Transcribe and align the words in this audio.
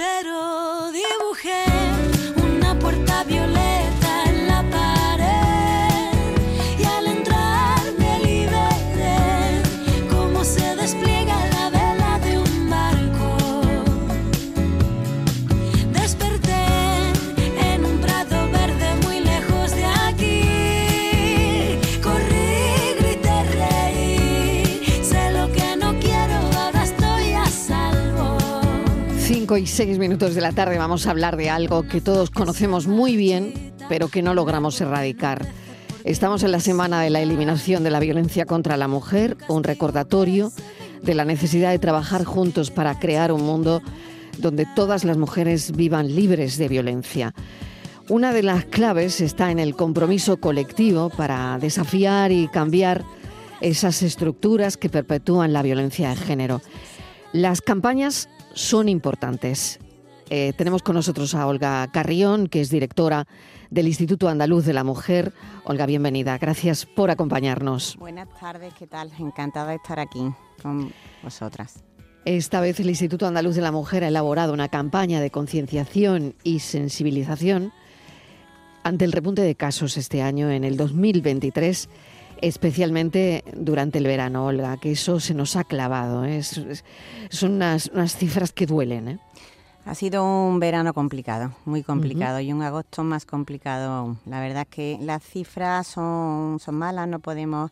pero 0.00 0.49
5 29.50 29.58
y 29.58 29.66
6 29.66 29.98
minutos 29.98 30.36
de 30.36 30.40
la 30.40 30.52
tarde 30.52 30.78
vamos 30.78 31.08
a 31.08 31.10
hablar 31.10 31.36
de 31.36 31.50
algo 31.50 31.82
que 31.82 32.00
todos 32.00 32.30
conocemos 32.30 32.86
muy 32.86 33.16
bien, 33.16 33.74
pero 33.88 34.06
que 34.06 34.22
no 34.22 34.32
logramos 34.32 34.80
erradicar. 34.80 35.44
Estamos 36.04 36.44
en 36.44 36.52
la 36.52 36.60
semana 36.60 37.02
de 37.02 37.10
la 37.10 37.20
eliminación 37.20 37.82
de 37.82 37.90
la 37.90 37.98
violencia 37.98 38.46
contra 38.46 38.76
la 38.76 38.86
mujer, 38.86 39.36
un 39.48 39.64
recordatorio 39.64 40.52
de 41.02 41.14
la 41.16 41.24
necesidad 41.24 41.72
de 41.72 41.80
trabajar 41.80 42.24
juntos 42.24 42.70
para 42.70 43.00
crear 43.00 43.32
un 43.32 43.42
mundo 43.42 43.82
donde 44.38 44.68
todas 44.76 45.02
las 45.02 45.16
mujeres 45.16 45.72
vivan 45.72 46.14
libres 46.14 46.56
de 46.56 46.68
violencia. 46.68 47.34
Una 48.08 48.32
de 48.32 48.44
las 48.44 48.66
claves 48.66 49.20
está 49.20 49.50
en 49.50 49.58
el 49.58 49.74
compromiso 49.74 50.36
colectivo 50.36 51.10
para 51.10 51.58
desafiar 51.58 52.30
y 52.30 52.46
cambiar 52.46 53.04
esas 53.60 54.02
estructuras 54.02 54.76
que 54.76 54.90
perpetúan 54.90 55.52
la 55.52 55.62
violencia 55.62 56.10
de 56.10 56.16
género. 56.16 56.62
Las 57.32 57.60
campañas 57.60 58.28
son 58.54 58.88
importantes. 58.88 59.78
Eh, 60.28 60.52
tenemos 60.56 60.82
con 60.82 60.94
nosotros 60.94 61.34
a 61.34 61.46
Olga 61.46 61.88
Carrión, 61.92 62.46
que 62.46 62.60
es 62.60 62.70
directora 62.70 63.26
del 63.70 63.88
Instituto 63.88 64.28
Andaluz 64.28 64.64
de 64.64 64.72
la 64.72 64.84
Mujer. 64.84 65.32
Olga, 65.64 65.86
bienvenida. 65.86 66.38
Gracias 66.38 66.86
por 66.86 67.10
acompañarnos. 67.10 67.96
Buenas 67.96 68.28
tardes, 68.38 68.72
¿qué 68.74 68.86
tal? 68.86 69.10
Encantada 69.18 69.70
de 69.70 69.76
estar 69.76 69.98
aquí 69.98 70.30
con 70.62 70.92
vosotras. 71.22 71.82
Esta 72.24 72.60
vez 72.60 72.78
el 72.80 72.90
Instituto 72.90 73.26
Andaluz 73.26 73.56
de 73.56 73.62
la 73.62 73.72
Mujer 73.72 74.04
ha 74.04 74.08
elaborado 74.08 74.52
una 74.52 74.68
campaña 74.68 75.20
de 75.20 75.30
concienciación 75.30 76.34
y 76.44 76.60
sensibilización 76.60 77.72
ante 78.82 79.04
el 79.04 79.12
repunte 79.12 79.42
de 79.42 79.54
casos 79.54 79.96
este 79.96 80.22
año, 80.22 80.50
en 80.50 80.64
el 80.64 80.76
2023, 80.76 81.88
especialmente 82.42 83.44
durante 83.56 83.98
el 83.98 84.04
verano, 84.04 84.46
Olga, 84.46 84.76
que 84.76 84.92
eso 84.92 85.20
se 85.20 85.34
nos 85.34 85.56
ha 85.56 85.64
clavado. 85.64 86.24
¿eh? 86.24 86.38
Es- 86.38 86.56
es- 86.58 86.84
son 87.30 87.52
unas, 87.52 87.90
unas 87.94 88.16
cifras 88.16 88.52
que 88.52 88.66
duelen. 88.66 89.08
¿eh? 89.08 89.18
Ha 89.86 89.94
sido 89.94 90.24
un 90.24 90.60
verano 90.60 90.92
complicado, 90.94 91.52
muy 91.64 91.82
complicado, 91.82 92.38
y 92.40 92.52
un 92.52 92.62
agosto 92.62 93.02
más 93.02 93.24
complicado 93.24 93.90
aún. 93.90 94.18
La 94.26 94.40
verdad 94.40 94.62
es 94.62 94.68
que 94.68 94.98
las 95.00 95.22
cifras 95.22 95.86
son, 95.86 96.58
son 96.60 96.74
malas, 96.74 97.08
no 97.08 97.18
podemos, 97.18 97.70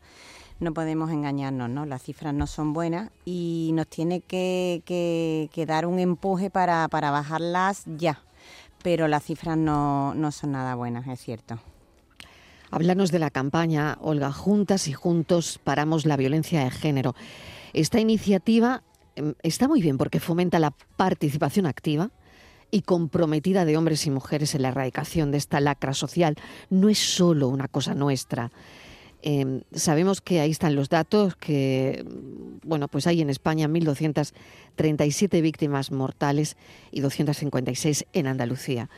no 0.59 0.73
podemos 0.73 1.11
engañarnos, 1.11 1.69
¿no? 1.69 1.85
Las 1.87 2.03
cifras 2.03 2.33
no 2.35 2.47
son 2.47 2.73
buenas 2.73 3.11
y 3.25 3.71
nos 3.75 3.87
tiene 3.89 4.21
que, 4.23 4.83
que- 4.87 5.51
que 5.53 5.67
dar 5.67 5.85
un 5.87 5.99
empuje 5.99 6.49
para, 6.51 6.89
para 6.89 7.11
bajarlas 7.11 7.83
ya. 7.87 8.23
Pero 8.83 9.07
las 9.07 9.25
cifras 9.25 9.57
no, 9.59 10.15
no 10.15 10.33
son 10.33 10.53
nada 10.53 10.75
buenas, 10.77 11.07
es 11.09 11.21
cierto. 11.21 11.59
Háblanos 12.71 13.11
de 13.11 13.19
la 13.19 13.31
campaña, 13.31 13.97
Olga, 14.01 14.31
Juntas 14.31 14.89
y 14.89 14.93
Juntos 14.93 15.59
Paramos 15.65 16.05
la 16.05 16.19
Violencia 16.19 16.63
de 16.65 16.71
Género. 16.71 17.15
Esta 17.73 17.99
iniciativa 17.99 18.83
em, 19.17 19.35
está 19.43 19.69
muy 19.69 19.81
bien 19.81 19.97
porque 19.97 20.21
fomenta 20.21 20.59
la 20.59 20.73
participación 20.97 21.65
activa 21.65 22.11
y 22.71 22.83
comprometida 22.83 23.65
de 23.65 23.79
hombres 23.79 24.07
y 24.07 24.11
mujeres 24.11 24.55
en 24.55 24.63
la 24.63 24.69
erradicación 24.69 25.31
de 25.31 25.39
esta 25.39 25.61
lacra 25.61 25.95
social. 25.95 26.37
No 26.69 26.91
es 26.91 26.99
solo 26.99 27.49
una 27.49 27.69
cosa 27.69 27.95
nuestra. 27.95 28.51
Em, 29.23 29.63
sabemos 29.73 30.21
que 30.21 30.41
ahí 30.41 30.51
están 30.51 30.77
los 30.77 30.91
datos, 30.91 31.37
que 31.37 32.05
bueno, 32.65 32.87
pues 32.89 33.07
hay 33.07 33.23
en 33.23 33.31
España 33.31 33.67
1.237 33.67 35.41
víctimas 35.41 35.91
mortales 35.91 36.59
y 36.93 37.01
256 37.01 38.05
en 38.13 38.27
Andalucía. 38.27 38.91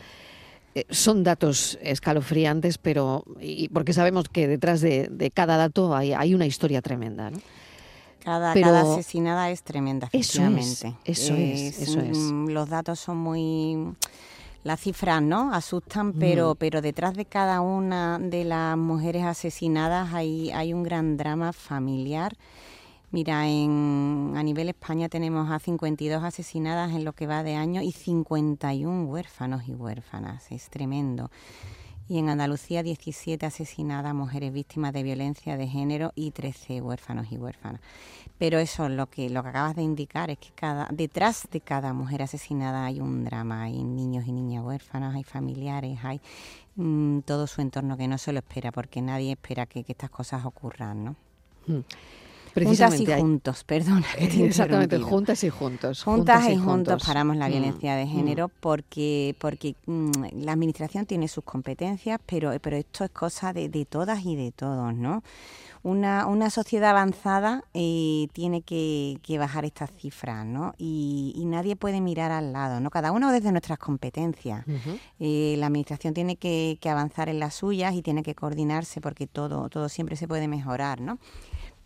Eh, 0.74 0.84
son 0.90 1.24
datos 1.24 1.78
escalofriantes, 1.82 2.78
pero 2.78 3.24
y 3.40 3.68
porque 3.70 3.92
sabemos 3.92 4.28
que 4.28 4.46
detrás 4.46 4.80
de, 4.80 5.08
de 5.10 5.30
cada 5.30 5.56
dato 5.56 5.94
hay, 5.96 6.12
hay 6.12 6.32
una 6.34 6.46
historia 6.46 6.80
tremenda. 6.80 7.30
¿no? 7.30 7.38
Cada, 8.22 8.52
Pero- 8.52 8.66
cada 8.68 8.82
asesinada 8.92 9.50
es 9.50 9.62
tremenda, 9.62 10.08
Eso 10.12 10.18
es, 10.18 10.28
efectivamente. 10.38 10.94
eso 11.04 11.34
es, 11.34 11.80
eso 11.88 12.00
es. 12.00 12.16
mm, 12.18 12.48
Los 12.50 12.68
datos 12.68 13.00
son 13.00 13.16
muy... 13.18 13.94
Las 14.62 14.80
cifras, 14.80 15.22
¿no? 15.22 15.54
Asustan, 15.54 16.12
pero, 16.12 16.54
pero 16.54 16.82
detrás 16.82 17.14
de 17.14 17.24
cada 17.24 17.62
una 17.62 18.18
de 18.18 18.44
las 18.44 18.76
mujeres 18.76 19.24
asesinadas 19.24 20.12
hay, 20.12 20.50
hay 20.50 20.74
un 20.74 20.82
gran 20.82 21.16
drama 21.16 21.54
familiar. 21.54 22.36
Mira, 23.12 23.48
en, 23.48 24.34
a 24.36 24.42
nivel 24.44 24.68
España 24.68 25.08
tenemos 25.08 25.50
a 25.50 25.58
52 25.58 26.22
asesinadas 26.22 26.92
en 26.92 27.04
lo 27.04 27.12
que 27.12 27.26
va 27.26 27.42
de 27.42 27.56
año 27.56 27.82
y 27.82 27.90
51 27.90 29.04
huérfanos 29.04 29.66
y 29.66 29.74
huérfanas. 29.74 30.52
Es 30.52 30.70
tremendo. 30.70 31.28
Y 32.08 32.18
en 32.18 32.28
Andalucía 32.28 32.84
17 32.84 33.44
asesinadas 33.44 34.14
mujeres 34.14 34.52
víctimas 34.52 34.92
de 34.92 35.02
violencia 35.02 35.56
de 35.56 35.66
género 35.66 36.12
y 36.14 36.30
13 36.30 36.82
huérfanos 36.82 37.32
y 37.32 37.36
huérfanas. 37.36 37.80
Pero 38.38 38.60
eso 38.60 38.88
lo 38.88 39.08
que 39.08 39.28
lo 39.28 39.42
que 39.42 39.48
acabas 39.48 39.74
de 39.74 39.82
indicar 39.82 40.30
es 40.30 40.38
que 40.38 40.50
cada 40.54 40.86
detrás 40.92 41.48
de 41.50 41.60
cada 41.60 41.92
mujer 41.92 42.22
asesinada 42.22 42.84
hay 42.84 43.00
un 43.00 43.24
drama, 43.24 43.62
hay 43.62 43.82
niños 43.82 44.24
y 44.28 44.32
niñas 44.32 44.64
huérfanas, 44.64 45.16
hay 45.16 45.24
familiares, 45.24 45.98
hay 46.04 46.20
mm, 46.76 47.20
todo 47.20 47.48
su 47.48 47.60
entorno 47.60 47.96
que 47.96 48.06
no 48.06 48.18
se 48.18 48.32
lo 48.32 48.38
espera 48.38 48.70
porque 48.70 49.02
nadie 49.02 49.32
espera 49.32 49.66
que, 49.66 49.82
que 49.82 49.92
estas 49.92 50.10
cosas 50.10 50.44
ocurran, 50.44 51.04
¿no? 51.04 51.16
Juntas 52.54 53.00
y 53.00 53.06
juntos, 53.06 53.64
perdona. 53.66 54.06
he 54.18 54.46
Exactamente, 54.46 54.98
juntas 54.98 55.44
y 55.44 55.50
juntos. 55.50 56.02
Juntas 56.04 56.48
y 56.48 56.56
juntos 56.56 57.02
paramos 57.04 57.36
la 57.36 57.48
Mm, 57.48 57.52
violencia 57.52 57.96
de 57.96 58.06
mm. 58.06 58.08
género 58.08 58.48
porque 58.60 59.34
porque 59.38 59.74
mm, 59.86 60.10
la 60.44 60.52
administración 60.52 61.06
tiene 61.06 61.28
sus 61.28 61.44
competencias, 61.44 62.20
pero 62.26 62.52
pero 62.60 62.76
esto 62.76 63.04
es 63.04 63.10
cosa 63.10 63.52
de, 63.52 63.68
de 63.68 63.84
todas 63.84 64.24
y 64.24 64.36
de 64.36 64.52
todos, 64.52 64.94
¿no? 64.94 65.22
Una, 65.82 66.26
una 66.26 66.50
sociedad 66.50 66.90
avanzada 66.90 67.64
eh, 67.72 68.28
tiene 68.34 68.60
que, 68.60 69.18
que 69.22 69.38
bajar 69.38 69.64
estas 69.64 69.90
cifras, 69.90 70.44
¿no? 70.44 70.74
Y, 70.76 71.32
y 71.34 71.46
nadie 71.46 71.74
puede 71.74 72.02
mirar 72.02 72.30
al 72.32 72.52
lado, 72.52 72.80
¿no? 72.80 72.90
Cada 72.90 73.12
uno 73.12 73.32
desde 73.32 73.50
nuestras 73.50 73.78
competencias. 73.78 74.66
Eh, 75.18 75.54
la 75.56 75.66
administración 75.68 76.12
tiene 76.12 76.36
que, 76.36 76.76
que 76.82 76.90
avanzar 76.90 77.30
en 77.30 77.40
las 77.40 77.54
suyas 77.54 77.94
y 77.94 78.02
tiene 78.02 78.22
que 78.22 78.34
coordinarse 78.34 79.00
porque 79.00 79.26
todo, 79.26 79.70
todo 79.70 79.88
siempre 79.88 80.16
se 80.16 80.28
puede 80.28 80.48
mejorar, 80.48 81.00
¿no? 81.00 81.18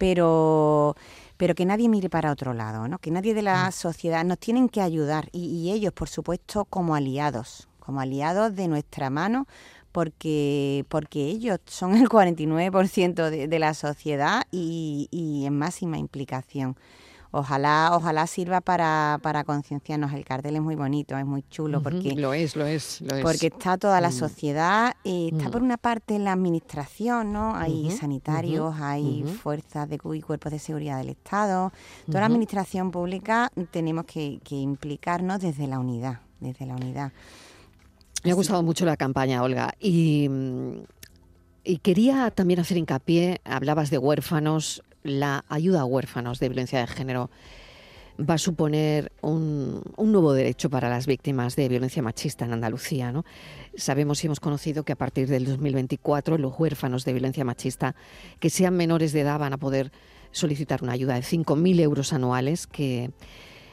Pero, 0.05 0.97
pero 1.39 1.55
que 1.55 1.65
nadie 1.65 1.89
mire 1.89 2.11
para 2.11 2.31
otro 2.31 2.53
lado, 2.53 2.89
¿no? 2.89 2.99
Que 2.99 3.11
nadie 3.11 3.33
de 3.33 3.41
la 3.41 3.73
sociedad 3.73 4.23
nos 4.23 4.39
tienen 4.39 4.69
que 4.69 4.83
ayudar 4.83 5.31
y, 5.33 5.47
y 5.47 5.73
ellos, 5.73 5.95
por 5.95 6.11
supuesto, 6.11 6.67
como 6.67 6.95
aliados, 6.95 7.69
como 7.81 8.03
aliados 8.03 8.55
de 8.55 8.69
nuestra 8.69 9.09
mano, 9.09 9.47
porque, 9.93 10.85
porque 10.91 11.25
ellos 11.25 11.59
son 11.65 11.97
el 11.97 12.11
49% 12.11 13.31
de, 13.31 13.49
de 13.49 13.59
la 13.59 13.73
sociedad 13.73 14.43
y, 14.51 15.09
y 15.11 15.47
en 15.47 15.57
máxima 15.57 15.97
implicación. 15.97 16.77
Ojalá, 17.37 17.91
ojalá 17.95 18.29
sirva 18.29 18.61
para, 18.61 19.19
para 19.21 19.43
concienciarnos. 19.43 20.13
El 20.13 20.25
cartel 20.25 20.55
es 20.55 20.63
muy 20.63 20.77
bonito, 20.77 21.19
es 21.19 21.27
muy 21.27 21.43
chulo, 21.51 21.83
porque 21.83 22.15
Lo 22.15 22.33
es, 22.33 22.55
lo 22.55 22.65
es, 22.65 23.01
lo 23.01 23.17
es. 23.17 23.23
porque 23.25 23.49
está 23.49 23.77
toda 23.77 24.01
la 24.01 24.11
Mm. 24.11 24.13
sociedad, 24.13 24.95
eh, 25.03 25.31
está 25.33 25.49
Mm. 25.49 25.51
por 25.51 25.63
una 25.63 25.77
parte 25.77 26.17
la 26.21 26.33
administración, 26.33 27.33
¿no? 27.33 27.57
Hay 27.57 27.91
sanitarios, 27.91 28.77
hay 28.81 29.25
fuerzas 29.43 29.89
de 29.89 29.97
y 29.97 30.21
cuerpos 30.21 30.53
de 30.53 30.61
seguridad 30.61 30.99
del 30.99 31.09
Estado. 31.09 31.73
Toda 32.07 32.21
la 32.21 32.27
administración 32.27 32.93
pública 32.93 33.51
tenemos 33.73 34.05
que, 34.05 34.39
que 34.45 34.55
implicarnos 34.55 35.41
desde 35.41 35.67
la 35.67 35.81
unidad, 35.81 36.21
desde 36.39 36.67
la 36.67 36.77
unidad. 36.77 37.11
Me 38.23 38.31
ha 38.31 38.35
gustado 38.35 38.63
mucho 38.63 38.85
la 38.87 38.97
campaña, 38.97 39.43
Olga. 39.43 39.75
Y, 39.81 40.29
mm, 40.31 40.73
y 41.65 41.79
quería 41.79 42.31
también 42.31 42.61
hacer 42.61 42.77
hincapié, 42.77 43.41
hablabas 43.45 43.91
de 43.91 43.99
huérfanos, 43.99 44.83
la 45.05 45.45
ayuda 45.49 45.83
a 45.83 45.85
huérfanos 45.85 46.41
de 46.41 46.49
violencia 46.49 46.81
de 46.81 46.87
género 46.89 47.31
va 48.19 48.35
a 48.35 48.39
suponer 48.39 49.13
un, 49.23 49.83
nuevo 49.99 50.33
derecho 50.33 50.71
para 50.71 50.89
las 50.89 51.07
víctimas 51.07 51.57
de 51.57 51.69
violencia 51.69 52.03
machista 52.03 52.45
en 52.45 52.53
Andalucía. 52.53 53.13
¿no? 53.13 53.25
Sabemos 53.77 54.23
y 54.23 54.27
hemos 54.27 54.41
conocido 54.41 54.85
que 54.85 54.93
a 54.93 54.97
partir 54.97 55.29
del 55.29 55.45
2024 55.45 56.39
los 56.39 56.59
huérfanos 56.59 57.05
de 57.05 57.13
violencia 57.13 57.45
machista 57.45 57.95
que 58.41 58.51
sean 58.51 58.77
menores 58.77 59.13
de 59.13 59.21
edad 59.21 59.39
van 59.39 59.53
a 59.53 59.59
poder 59.59 59.93
solicitar 60.31 60.83
una 60.83 60.93
ayuda 60.93 61.15
de 61.15 61.23
5.000 61.23 61.81
euros 61.81 62.13
anuales 62.13 62.67
que 62.67 63.11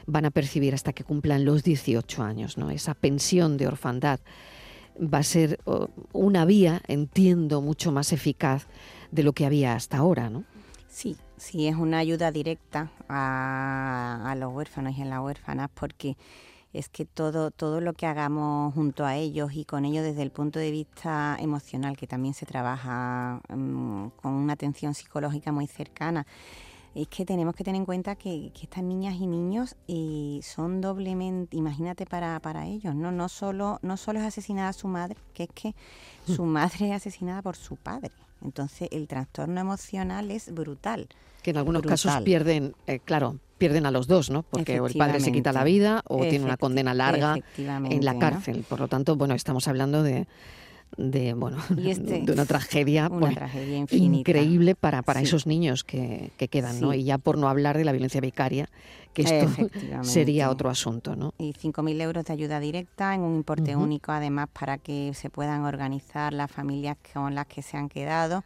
van 0.06 0.24
a 0.24 0.30
percibir 0.30 0.74
hasta 0.74 0.92
que 0.92 1.04
cumplan 1.04 1.44
los 1.44 1.62
18 1.62 2.22
años. 2.22 2.58
¿no? 2.58 2.70
Esa 2.70 2.94
pensión 2.94 3.56
de 3.56 3.68
orfandad 3.68 4.20
va 4.98 5.18
a 5.18 5.22
ser 5.22 5.60
oh, 5.64 5.88
una 6.12 6.44
vía, 6.44 6.82
entiendo, 6.88 7.62
mucho 7.62 7.92
más 7.92 8.12
eficaz 8.12 8.66
de 9.12 9.22
lo 9.22 9.32
que 9.32 9.46
había 9.46 9.74
hasta 9.74 9.98
ahora. 9.98 10.28
¿no? 10.28 10.44
Sí, 10.92 11.16
sí, 11.38 11.68
es 11.68 11.76
una 11.76 11.98
ayuda 11.98 12.30
directa 12.30 12.92
a, 13.08 14.22
a 14.26 14.34
los 14.34 14.52
huérfanos 14.52 14.96
y 14.98 15.00
a 15.00 15.06
las 15.06 15.20
huérfanas 15.20 15.70
porque 15.72 16.18
es 16.74 16.90
que 16.90 17.06
todo, 17.06 17.50
todo 17.50 17.80
lo 17.80 17.94
que 17.94 18.04
hagamos 18.06 18.74
junto 18.74 19.06
a 19.06 19.16
ellos 19.16 19.54
y 19.54 19.64
con 19.64 19.86
ellos 19.86 20.04
desde 20.04 20.20
el 20.20 20.30
punto 20.30 20.58
de 20.58 20.70
vista 20.70 21.38
emocional, 21.40 21.96
que 21.96 22.06
también 22.06 22.34
se 22.34 22.44
trabaja 22.44 23.40
mm, 23.48 24.08
con 24.20 24.34
una 24.34 24.52
atención 24.52 24.92
psicológica 24.92 25.50
muy 25.50 25.66
cercana, 25.66 26.26
es 26.94 27.08
que 27.08 27.24
tenemos 27.24 27.56
que 27.56 27.64
tener 27.64 27.78
en 27.80 27.86
cuenta 27.86 28.14
que, 28.14 28.52
estas 28.62 28.84
niñas 28.84 29.14
y 29.14 29.26
niños 29.26 29.76
eh, 29.88 30.40
son 30.42 30.82
doblemente, 30.82 31.56
imagínate 31.56 32.04
para, 32.04 32.38
para 32.40 32.66
ellos, 32.66 32.94
¿no? 32.94 33.10
No 33.10 33.30
solo, 33.30 33.78
no 33.80 33.96
solo 33.96 34.20
es 34.20 34.26
asesinada 34.26 34.74
su 34.74 34.88
madre, 34.88 35.16
que 35.32 35.44
es 35.44 35.50
que 35.54 35.74
mm. 36.26 36.34
su 36.34 36.44
madre 36.44 36.90
es 36.90 36.96
asesinada 36.96 37.40
por 37.40 37.56
su 37.56 37.76
padre. 37.76 38.12
Entonces 38.44 38.88
el 38.90 39.06
trastorno 39.08 39.60
emocional 39.60 40.30
es 40.30 40.52
brutal. 40.52 41.08
Que 41.42 41.50
en 41.50 41.56
algunos 41.56 41.82
casos 41.82 42.20
pierden, 42.22 42.74
eh, 42.86 43.00
claro, 43.00 43.38
pierden 43.58 43.86
a 43.86 43.90
los 43.90 44.06
dos, 44.06 44.30
¿no? 44.30 44.42
Porque 44.42 44.76
el 44.76 44.94
padre 44.94 45.20
se 45.20 45.32
quita 45.32 45.52
la 45.52 45.64
vida 45.64 46.02
o 46.08 46.20
tiene 46.20 46.44
una 46.44 46.56
condena 46.56 46.94
larga 46.94 47.36
en 47.56 48.04
la 48.04 48.18
cárcel. 48.18 48.64
Por 48.68 48.80
lo 48.80 48.88
tanto, 48.88 49.16
bueno, 49.16 49.34
estamos 49.34 49.68
hablando 49.68 50.02
de, 50.02 50.26
de 50.96 51.34
bueno 51.34 51.58
este 51.84 52.22
de 52.22 52.32
una 52.32 52.44
tragedia, 52.44 53.08
pues, 53.08 53.36
increíble 53.92 54.74
para, 54.74 55.02
para 55.02 55.20
esos 55.20 55.46
niños 55.46 55.84
que, 55.84 56.32
que 56.36 56.48
quedan, 56.48 56.80
¿no? 56.80 56.94
Y 56.94 57.04
ya 57.04 57.18
por 57.18 57.38
no 57.38 57.48
hablar 57.48 57.78
de 57.78 57.84
la 57.84 57.92
violencia 57.92 58.20
vicaria, 58.20 58.68
que 59.12 59.22
esto 59.22 59.68
sería 60.02 60.50
otro 60.50 60.70
asunto, 60.70 61.16
¿no? 61.16 61.34
Y 61.38 61.52
5.000 61.52 62.00
euros 62.00 62.24
de 62.24 62.32
ayuda 62.32 62.60
directa 62.60 63.14
en 63.14 63.22
un 63.22 63.34
importe 63.34 63.76
único, 63.76 64.12
además, 64.12 64.48
para 64.52 64.78
que 64.78 65.12
se 65.14 65.30
puedan 65.30 65.62
organizar 65.62 66.32
las 66.32 66.50
familias 66.50 66.96
con 67.12 67.34
las 67.34 67.46
que 67.46 67.62
se 67.62 67.76
han 67.76 67.88
quedado. 67.88 68.44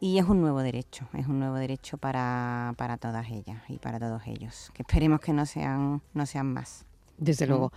Y 0.00 0.18
es 0.18 0.26
un 0.26 0.40
nuevo 0.40 0.60
derecho, 0.60 1.08
es 1.14 1.26
un 1.26 1.40
nuevo 1.40 1.56
derecho 1.56 1.98
para, 1.98 2.72
para 2.76 2.98
todas 2.98 3.28
ellas 3.30 3.60
y 3.68 3.78
para 3.78 3.98
todos 3.98 4.22
ellos, 4.26 4.70
que 4.72 4.82
esperemos 4.82 5.20
que 5.20 5.32
no 5.32 5.44
sean, 5.44 6.02
no 6.14 6.24
sean 6.24 6.52
más. 6.52 6.86
Desde 7.16 7.48
luego. 7.48 7.72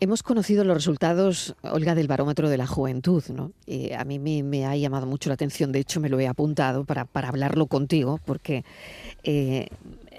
Hemos 0.00 0.22
conocido 0.22 0.64
los 0.64 0.76
resultados, 0.76 1.54
Olga, 1.62 1.94
del 1.94 2.08
barómetro 2.08 2.48
de 2.48 2.58
la 2.58 2.66
juventud, 2.66 3.22
¿no? 3.28 3.52
a 3.96 4.04
mí 4.04 4.18
me, 4.18 4.66
ha 4.66 4.76
llamado 4.76 5.06
mucho 5.06 5.30
la 5.30 5.34
atención, 5.34 5.72
de 5.72 5.78
hecho 5.78 6.00
me 6.00 6.08
lo 6.08 6.18
he 6.18 6.26
apuntado 6.26 6.84
para, 6.84 7.04
para 7.04 7.28
hablarlo 7.28 7.66
contigo, 7.66 8.20
porque 8.26 8.64
eh, 9.22 9.68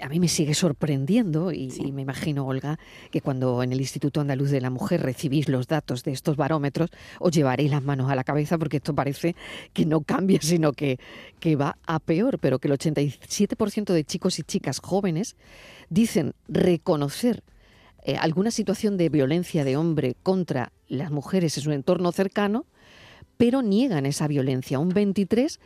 a 0.00 0.08
mí 0.08 0.18
me 0.18 0.28
sigue 0.28 0.54
sorprendiendo 0.54 1.52
y, 1.52 1.70
me 1.92 2.02
imagino, 2.02 2.46
Olga, 2.46 2.78
que 3.10 3.20
cuando 3.20 3.62
en 3.62 3.72
el 3.72 3.80
Instituto 3.80 4.20
Andaluz 4.20 4.50
de 4.50 4.60
la 4.60 4.70
Mujer 4.70 5.02
recibís 5.02 5.48
los 5.48 5.68
datos 5.68 6.04
de 6.04 6.12
estos 6.12 6.36
barómetros, 6.36 6.90
os 7.18 7.32
llevaréis 7.32 7.70
las 7.70 7.82
manos 7.82 8.10
a 8.10 8.14
la 8.14 8.24
cabeza 8.24 8.58
porque 8.58 8.78
esto 8.78 8.94
parece 8.94 9.36
que 9.72 9.86
no 9.86 10.00
cambia, 10.00 10.38
sino 10.42 10.72
que, 10.72 10.98
que 11.38 11.56
va 11.56 11.76
a 11.86 11.98
peor, 11.98 12.38
pero 12.38 12.58
que 12.58 12.68
el 12.68 12.78
87% 12.78 13.92
de 13.92 14.04
chicos 14.04 14.38
y 14.38 14.42
chicas 14.42 14.80
jóvenes 14.80 15.36
dicen 15.90 16.34
reconocer 16.48 17.42
eh, 18.06 18.16
alguna 18.20 18.52
situación 18.52 18.96
de 18.96 19.08
violencia 19.08 19.64
de 19.64 19.76
hombre 19.76 20.14
contra 20.22 20.70
las 20.86 21.10
mujeres 21.10 21.58
en 21.58 21.64
su 21.64 21.72
entorno 21.72 22.12
cercano, 22.12 22.64
pero 23.36 23.62
niegan 23.62 24.06
esa 24.06 24.28
violencia. 24.28 24.78
Un 24.78 24.90
23 24.90 25.58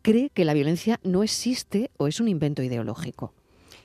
cree 0.00 0.30
que 0.30 0.46
la 0.46 0.54
violencia 0.54 1.00
no 1.02 1.22
existe 1.22 1.90
o 1.98 2.08
es 2.08 2.18
un 2.18 2.28
invento 2.28 2.62
ideológico. 2.62 3.34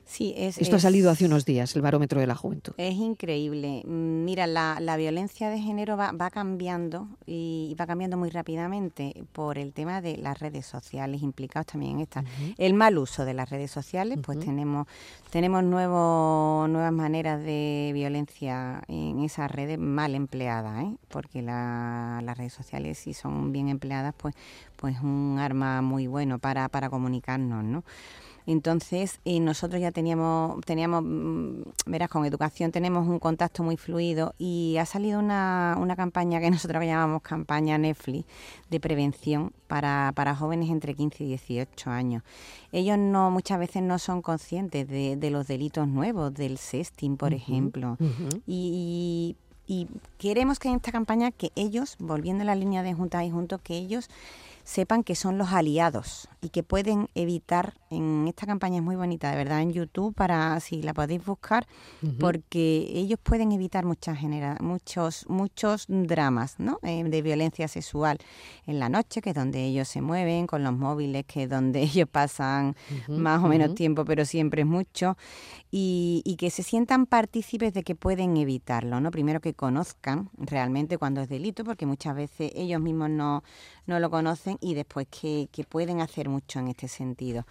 Sí, 0.07 0.33
es, 0.37 0.57
Esto 0.57 0.77
ha 0.77 0.79
salido 0.79 1.11
hace 1.11 1.25
unos 1.25 1.45
días, 1.45 1.75
el 1.75 1.81
barómetro 1.81 2.21
de 2.21 2.27
la 2.27 2.35
juventud. 2.35 2.73
Es 2.77 2.95
increíble. 2.95 3.83
Mira, 3.85 4.47
la, 4.47 4.77
la 4.79 4.95
violencia 4.95 5.49
de 5.49 5.59
género 5.59 5.97
va, 5.97 6.13
va, 6.13 6.29
cambiando 6.29 7.09
y 7.25 7.75
va 7.79 7.85
cambiando 7.85 8.15
muy 8.15 8.29
rápidamente 8.29 9.25
por 9.33 9.57
el 9.57 9.73
tema 9.73 10.01
de 10.01 10.15
las 10.15 10.39
redes 10.39 10.65
sociales 10.65 11.21
implicados 11.21 11.67
también 11.67 11.95
en 11.95 11.99
esta. 11.99 12.23
El 12.57 12.73
mal 12.73 12.97
uso 12.97 13.25
de 13.25 13.33
las 13.33 13.49
redes 13.49 13.69
sociales, 13.69 14.17
pues 14.23 14.39
tenemos 14.39 14.87
tenemos 15.29 15.61
nuevo, 15.61 16.67
nuevas 16.69 16.93
maneras 16.93 17.43
de 17.43 17.91
violencia 17.93 18.81
en 18.87 19.19
esas 19.19 19.51
redes 19.51 19.77
mal 19.77 20.15
empleadas, 20.15 20.85
¿eh? 20.85 20.95
porque 21.09 21.41
la, 21.41 22.21
las 22.23 22.37
redes 22.37 22.53
sociales 22.53 22.97
si 22.97 23.13
son 23.13 23.51
bien 23.51 23.67
empleadas, 23.67 24.15
pues 24.17 24.35
pues 24.77 24.99
un 25.01 25.37
arma 25.39 25.81
muy 25.81 26.07
bueno 26.07 26.39
para, 26.39 26.69
para 26.69 26.89
comunicarnos, 26.89 27.63
¿no? 27.63 27.83
Entonces, 28.47 29.19
y 29.25 29.41
nosotros 29.41 29.81
ya 29.81 29.91
teníamos, 29.91 30.61
teníamos, 30.65 31.03
mm, 31.03 31.63
verás, 31.85 32.09
con 32.09 32.25
educación 32.25 32.71
tenemos 32.71 33.05
un 33.05 33.19
contacto 33.19 33.61
muy 33.61 33.75
fluido 33.75 34.33
y 34.37 34.77
ha 34.79 34.85
salido 34.85 35.19
una, 35.19 35.75
una 35.77 35.97
campaña 35.97 36.39
que 36.39 36.49
nosotros 36.67 36.83
llamamos 36.85 37.21
campaña 37.21 37.77
Netflix 37.77 38.25
de 38.69 38.79
prevención 38.79 39.51
para, 39.67 40.13
para 40.15 40.33
jóvenes 40.33 40.69
entre 40.69 40.95
15 40.95 41.25
y 41.25 41.27
18 41.27 41.89
años. 41.89 42.23
Ellos 42.71 42.97
no 42.97 43.31
muchas 43.31 43.59
veces 43.59 43.83
no 43.83 43.99
son 43.99 44.21
conscientes 44.21 44.87
de, 44.87 45.17
de 45.17 45.29
los 45.29 45.45
delitos 45.45 45.85
nuevos, 45.85 46.33
del 46.33 46.57
sexting, 46.57 47.17
por 47.17 47.33
ejemplo. 47.33 47.97
y, 48.47 49.35
y 49.67 49.89
queremos 50.17 50.57
que 50.57 50.69
en 50.69 50.75
esta 50.75 50.93
campaña 50.93 51.31
que 51.31 51.51
ellos, 51.55 51.97
volviendo 51.99 52.43
a 52.43 52.45
la 52.45 52.55
línea 52.55 52.81
de 52.81 52.93
juntas 52.93 53.25
y 53.25 53.29
juntos, 53.29 53.59
que 53.61 53.75
ellos 53.75 54.09
sepan 54.67 55.01
que 55.01 55.15
son 55.15 55.37
los 55.37 55.53
aliados 55.53 56.27
y 56.41 56.49
que 56.49 56.61
pueden 56.61 57.07
evitar, 57.15 57.75
en 57.89 58.27
esta 58.27 58.45
campaña 58.45 58.77
es 58.77 58.83
muy 58.83 58.97
bonita, 58.97 59.31
de 59.31 59.37
verdad, 59.37 59.61
en 59.61 59.71
YouTube, 59.71 60.13
para 60.13 60.59
si 60.59 60.81
la 60.81 60.93
podéis 60.93 61.25
buscar, 61.25 61.65
porque 62.19 62.85
ellos 62.93 63.17
pueden 63.23 63.53
evitar 63.53 63.85
muchas 63.85 64.17
genera 64.17 64.57
muchos, 64.59 65.25
muchos 65.29 65.85
dramas 65.87 66.59
¿no? 66.59 66.79
Eh, 66.83 67.01
de 67.05 67.21
violencia 67.21 67.69
sexual 67.69 68.17
en 68.65 68.79
la 68.79 68.89
noche, 68.89 69.21
que 69.21 69.29
es 69.29 69.35
donde 69.37 69.63
ellos 69.63 69.87
se 69.87 70.01
mueven, 70.01 70.47
con 70.47 70.65
los 70.65 70.73
móviles, 70.73 71.23
que 71.25 71.43
es 71.43 71.49
donde 71.49 71.81
ellos 71.83 72.09
pasan 72.09 72.75
más 73.07 73.41
o 73.41 73.47
menos 73.47 73.73
tiempo, 73.73 74.03
pero 74.03 74.25
siempre 74.25 74.63
es 74.63 74.67
mucho, 74.67 75.15
y, 75.71 76.23
y 76.25 76.35
que 76.35 76.49
se 76.49 76.61
sientan 76.61 77.05
partícipes 77.05 77.73
de 77.73 77.83
que 77.83 77.95
pueden 77.95 78.35
evitarlo, 78.35 78.99
¿no? 78.99 79.11
Primero 79.11 79.39
que 79.39 79.53
conozcan 79.53 80.29
realmente 80.37 80.97
cuando 80.97 81.21
es 81.21 81.29
delito, 81.29 81.63
porque 81.63 81.85
muchas 81.85 82.15
veces 82.15 82.51
ellos 82.53 82.81
mismos 82.81 83.09
no, 83.09 83.43
no 83.85 84.01
lo 84.01 84.09
conocen 84.09 84.56
y 84.61 84.73
después 84.73 85.07
que, 85.07 85.49
pueden 85.69 86.01
hacer 86.01 86.29
mucho 86.29 86.59
en 86.59 86.69
este 86.69 86.87
sentido. 86.87 87.45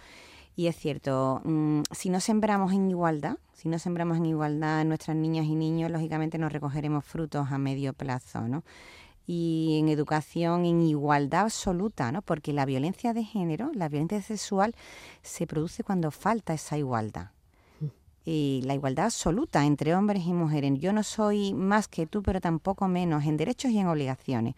Y 0.55 0.67
es 0.67 0.75
cierto, 0.75 1.41
mm, 1.43 1.81
si 1.91 2.09
no 2.09 2.19
sembramos 2.19 2.73
en 2.73 2.89
igualdad, 2.89 3.37
si 3.53 3.69
no 3.69 3.77
sembramos 3.79 4.17
en 4.17 4.25
igualdad 4.25 4.85
nuestras 4.85 5.15
niñas 5.15 5.45
y 5.45 5.55
niños, 5.55 5.91
lógicamente 5.91 6.37
nos 6.37 6.51
recogeremos 6.51 7.05
frutos 7.05 7.51
a 7.51 7.57
medio 7.57 7.93
plazo, 7.93 8.41
¿no? 8.47 8.63
Y 9.27 9.77
en 9.79 9.89
educación 9.89 10.65
en 10.65 10.81
igualdad 10.81 11.41
absoluta, 11.41 12.11
¿no? 12.11 12.21
Porque 12.21 12.53
la 12.53 12.65
violencia 12.65 13.13
de 13.13 13.23
género, 13.23 13.71
la 13.73 13.89
violencia 13.89 14.21
sexual, 14.21 14.73
se 15.21 15.45
produce 15.45 15.83
cuando 15.83 16.11
falta 16.11 16.53
esa 16.53 16.77
igualdad. 16.77 17.31
Y 18.29 18.61
la 18.65 18.73
igualdad 18.73 19.05
absoluta 19.05 19.65
entre 19.65 19.95
hombres 19.95 20.25
y 20.25 20.33
mujeres. 20.33 20.73
Yo 20.79 20.91
no 20.91 21.01
soy 21.03 21.53
más 21.53 21.87
que 21.87 22.07
tú, 22.07 22.21
pero 22.21 22.41
tampoco 22.41 22.89
menos 22.89 23.23
en 23.23 23.37
derechos 23.37 23.71
y 23.71 23.79
en 23.79 23.87
obligaciones. 23.87 24.55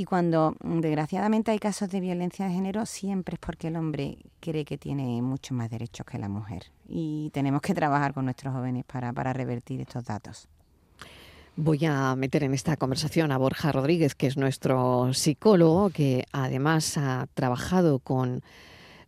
Y 0.00 0.06
cuando 0.06 0.56
mm, 0.64 0.80
desgraciadamente 0.80 1.50
hay 1.50 1.58
casos 1.58 1.90
de 1.90 2.00
violencia 2.00 2.46
de 2.46 2.54
género, 2.54 2.86
siempre 2.86 3.34
es 3.34 3.38
porque 3.38 3.68
el 3.68 3.76
hombre 3.76 4.16
cree 4.40 4.64
que 4.64 4.78
tiene 4.78 5.20
muchos 5.20 5.54
más 5.54 5.68
derechos 5.68 6.06
que 6.06 6.18
la 6.18 6.30
mujer. 6.30 6.72
Y 6.88 7.28
tenemos 7.34 7.60
que 7.60 7.74
trabajar 7.74 8.14
con 8.14 8.24
nuestros 8.24 8.54
jóvenes 8.54 8.86
para, 8.90 9.12
para 9.12 9.34
revertir 9.34 9.82
estos 9.82 10.06
datos. 10.06 10.48
Voy 11.54 11.84
a 11.84 12.16
meter 12.16 12.44
en 12.44 12.54
esta 12.54 12.78
conversación 12.78 13.30
a 13.30 13.36
Borja 13.36 13.72
Rodríguez, 13.72 14.14
que 14.14 14.26
es 14.26 14.38
nuestro 14.38 15.12
psicólogo, 15.12 15.90
que 15.90 16.24
además 16.32 16.96
ha 16.96 17.26
trabajado 17.34 17.98
con, 17.98 18.40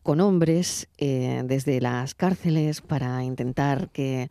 con 0.02 0.20
hombres 0.20 0.88
eh, 0.98 1.40
desde 1.46 1.80
las 1.80 2.14
cárceles 2.14 2.82
para 2.82 3.24
intentar 3.24 3.88
que, 3.92 4.28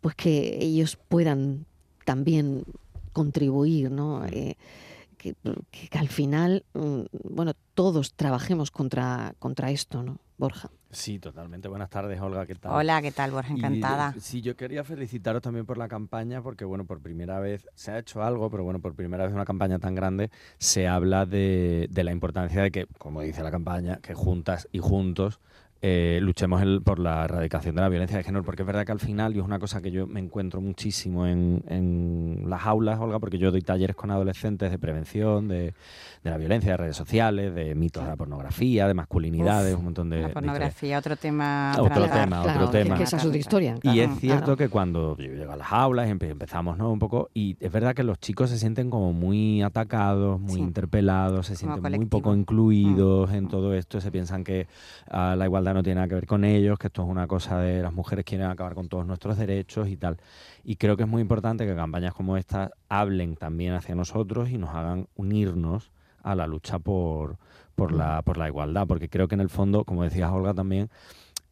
pues 0.00 0.14
que 0.14 0.60
ellos 0.62 0.96
puedan 0.96 1.66
también 2.06 2.64
contribuir, 3.12 3.90
¿no? 3.90 4.24
Eh, 4.24 4.56
que, 5.20 5.36
al 5.98 6.08
final, 6.08 6.64
mm, 6.72 7.02
bueno, 7.30 7.52
todos 7.74 8.14
trabajemos 8.14 8.70
contra, 8.70 9.34
contra 9.38 9.70
esto, 9.70 10.02
¿no, 10.02 10.18
Borja? 10.38 10.70
Sí, 10.90 11.18
totalmente. 11.18 11.68
Buenas 11.68 11.90
tardes, 11.90 12.20
Olga, 12.20 12.46
¿qué 12.46 12.54
tal? 12.54 12.72
Hola, 12.72 13.00
¿qué 13.02 13.12
tal, 13.12 13.30
Borja? 13.30 13.52
Encantada. 13.52 14.14
sí, 14.18 14.40
yo 14.40 14.56
quería 14.56 14.82
felicitaros 14.82 15.42
también 15.42 15.66
por 15.66 15.78
la 15.78 15.88
campaña, 15.88 16.42
porque, 16.42 16.64
bueno, 16.64 16.84
por 16.84 17.00
primera 17.00 17.38
vez 17.38 17.68
se 17.74 17.92
ha 17.92 17.98
hecho 17.98 18.22
algo, 18.22 18.50
pero 18.50 18.64
bueno, 18.64 18.80
por 18.80 18.94
primera 18.94 19.24
vez 19.24 19.34
una 19.34 19.44
campaña 19.44 19.78
tan 19.78 19.94
grande 19.94 20.30
se 20.58 20.88
habla 20.88 21.26
de, 21.26 21.86
de 21.90 22.04
la 22.04 22.12
importancia 22.12 22.62
de 22.62 22.70
que, 22.70 22.86
como 22.98 23.20
dice 23.20 23.42
la 23.42 23.50
campaña, 23.50 23.98
que 24.02 24.14
juntas 24.14 24.68
y 24.72 24.78
juntos 24.78 25.38
eh, 25.82 26.18
luchemos 26.20 26.62
por 26.84 26.98
la 26.98 27.24
erradicación 27.24 27.74
de 27.74 27.80
la 27.80 27.88
violencia 27.88 28.18
de 28.18 28.24
género, 28.24 28.44
porque 28.44 28.62
es 28.62 28.66
verdad 28.66 28.84
que 28.84 28.92
al 28.92 29.00
final, 29.00 29.34
y 29.34 29.38
es 29.38 29.44
una 29.44 29.58
cosa 29.58 29.80
que 29.80 29.90
yo 29.90 30.06
me 30.06 30.20
encuentro 30.20 30.60
muchísimo 30.60 31.26
en, 31.26 31.62
en 31.68 32.44
las 32.48 32.66
aulas, 32.66 33.00
Olga, 33.00 33.18
porque 33.18 33.38
yo 33.38 33.50
doy 33.50 33.62
talleres 33.62 33.96
con 33.96 34.10
adolescentes 34.10 34.70
de 34.70 34.78
prevención, 34.78 35.48
de, 35.48 35.72
de 36.22 36.30
la 36.30 36.36
violencia, 36.36 36.72
de 36.72 36.76
redes 36.76 36.96
sociales, 36.96 37.54
de 37.54 37.74
mitos 37.74 38.02
de 38.02 38.10
la 38.10 38.16
pornografía, 38.16 38.86
de 38.86 38.94
masculinidades, 38.94 39.74
un 39.74 39.84
montón 39.84 40.10
de... 40.10 40.22
La 40.22 40.28
pornografía, 40.28 40.98
otro 40.98 41.16
tema. 41.16 41.72
Otro 41.78 42.06
tema, 42.08 42.42
otro 42.42 42.68
tema. 42.68 42.96
Que 42.96 43.04
esa 43.04 43.16
es 43.16 43.24
otra 43.24 43.38
historia. 43.38 43.76
y 43.82 44.00
es 44.00 44.10
cierto 44.18 44.56
que 44.56 44.68
cuando 44.68 45.16
yo 45.16 45.32
llego 45.32 45.52
a 45.52 45.56
las 45.56 45.72
aulas 45.72 46.08
y 46.08 46.10
empezamos 46.10 46.76
¿no? 46.76 46.92
un 46.92 46.98
poco, 46.98 47.30
y 47.32 47.56
es 47.58 47.72
verdad 47.72 47.94
que 47.94 48.02
los 48.02 48.18
chicos 48.20 48.50
se 48.50 48.58
sienten 48.58 48.90
como 48.90 49.14
muy 49.14 49.62
atacados, 49.62 50.38
muy 50.38 50.60
interpelados, 50.60 51.46
se 51.46 51.56
sienten 51.56 51.96
muy 51.96 52.06
poco 52.06 52.34
incluidos 52.34 53.30
mm. 53.30 53.34
en 53.34 53.48
todo 53.48 53.72
esto, 53.74 54.00
se 54.00 54.10
piensan 54.10 54.44
que 54.44 54.66
ah, 55.08 55.34
la 55.38 55.46
igualdad 55.46 55.69
igualdad 55.70 55.80
no 55.80 55.82
tiene 55.82 55.94
nada 55.96 56.08
que 56.08 56.14
ver 56.14 56.26
con 56.26 56.44
ellos, 56.44 56.78
que 56.78 56.88
esto 56.88 57.02
es 57.02 57.08
una 57.08 57.26
cosa 57.26 57.58
de 57.58 57.82
las 57.82 57.92
mujeres 57.92 58.24
quieren 58.24 58.48
acabar 58.48 58.74
con 58.74 58.88
todos 58.88 59.06
nuestros 59.06 59.36
derechos 59.38 59.88
y 59.88 59.96
tal. 59.96 60.18
Y 60.64 60.76
creo 60.76 60.96
que 60.96 61.04
es 61.04 61.08
muy 61.08 61.22
importante 61.22 61.66
que 61.66 61.74
campañas 61.74 62.14
como 62.14 62.36
esta 62.36 62.70
hablen 62.88 63.36
también 63.36 63.74
hacia 63.74 63.94
nosotros 63.94 64.50
y 64.50 64.58
nos 64.58 64.70
hagan 64.70 65.06
unirnos 65.16 65.90
a 66.22 66.34
la 66.34 66.46
lucha 66.46 66.78
por, 66.78 67.36
por, 67.74 67.92
la, 67.92 68.22
por 68.22 68.36
la 68.36 68.48
igualdad, 68.48 68.86
porque 68.86 69.08
creo 69.08 69.26
que 69.28 69.34
en 69.36 69.40
el 69.40 69.48
fondo, 69.48 69.84
como 69.84 70.02
decías 70.02 70.30
Olga 70.30 70.52
también, 70.52 70.90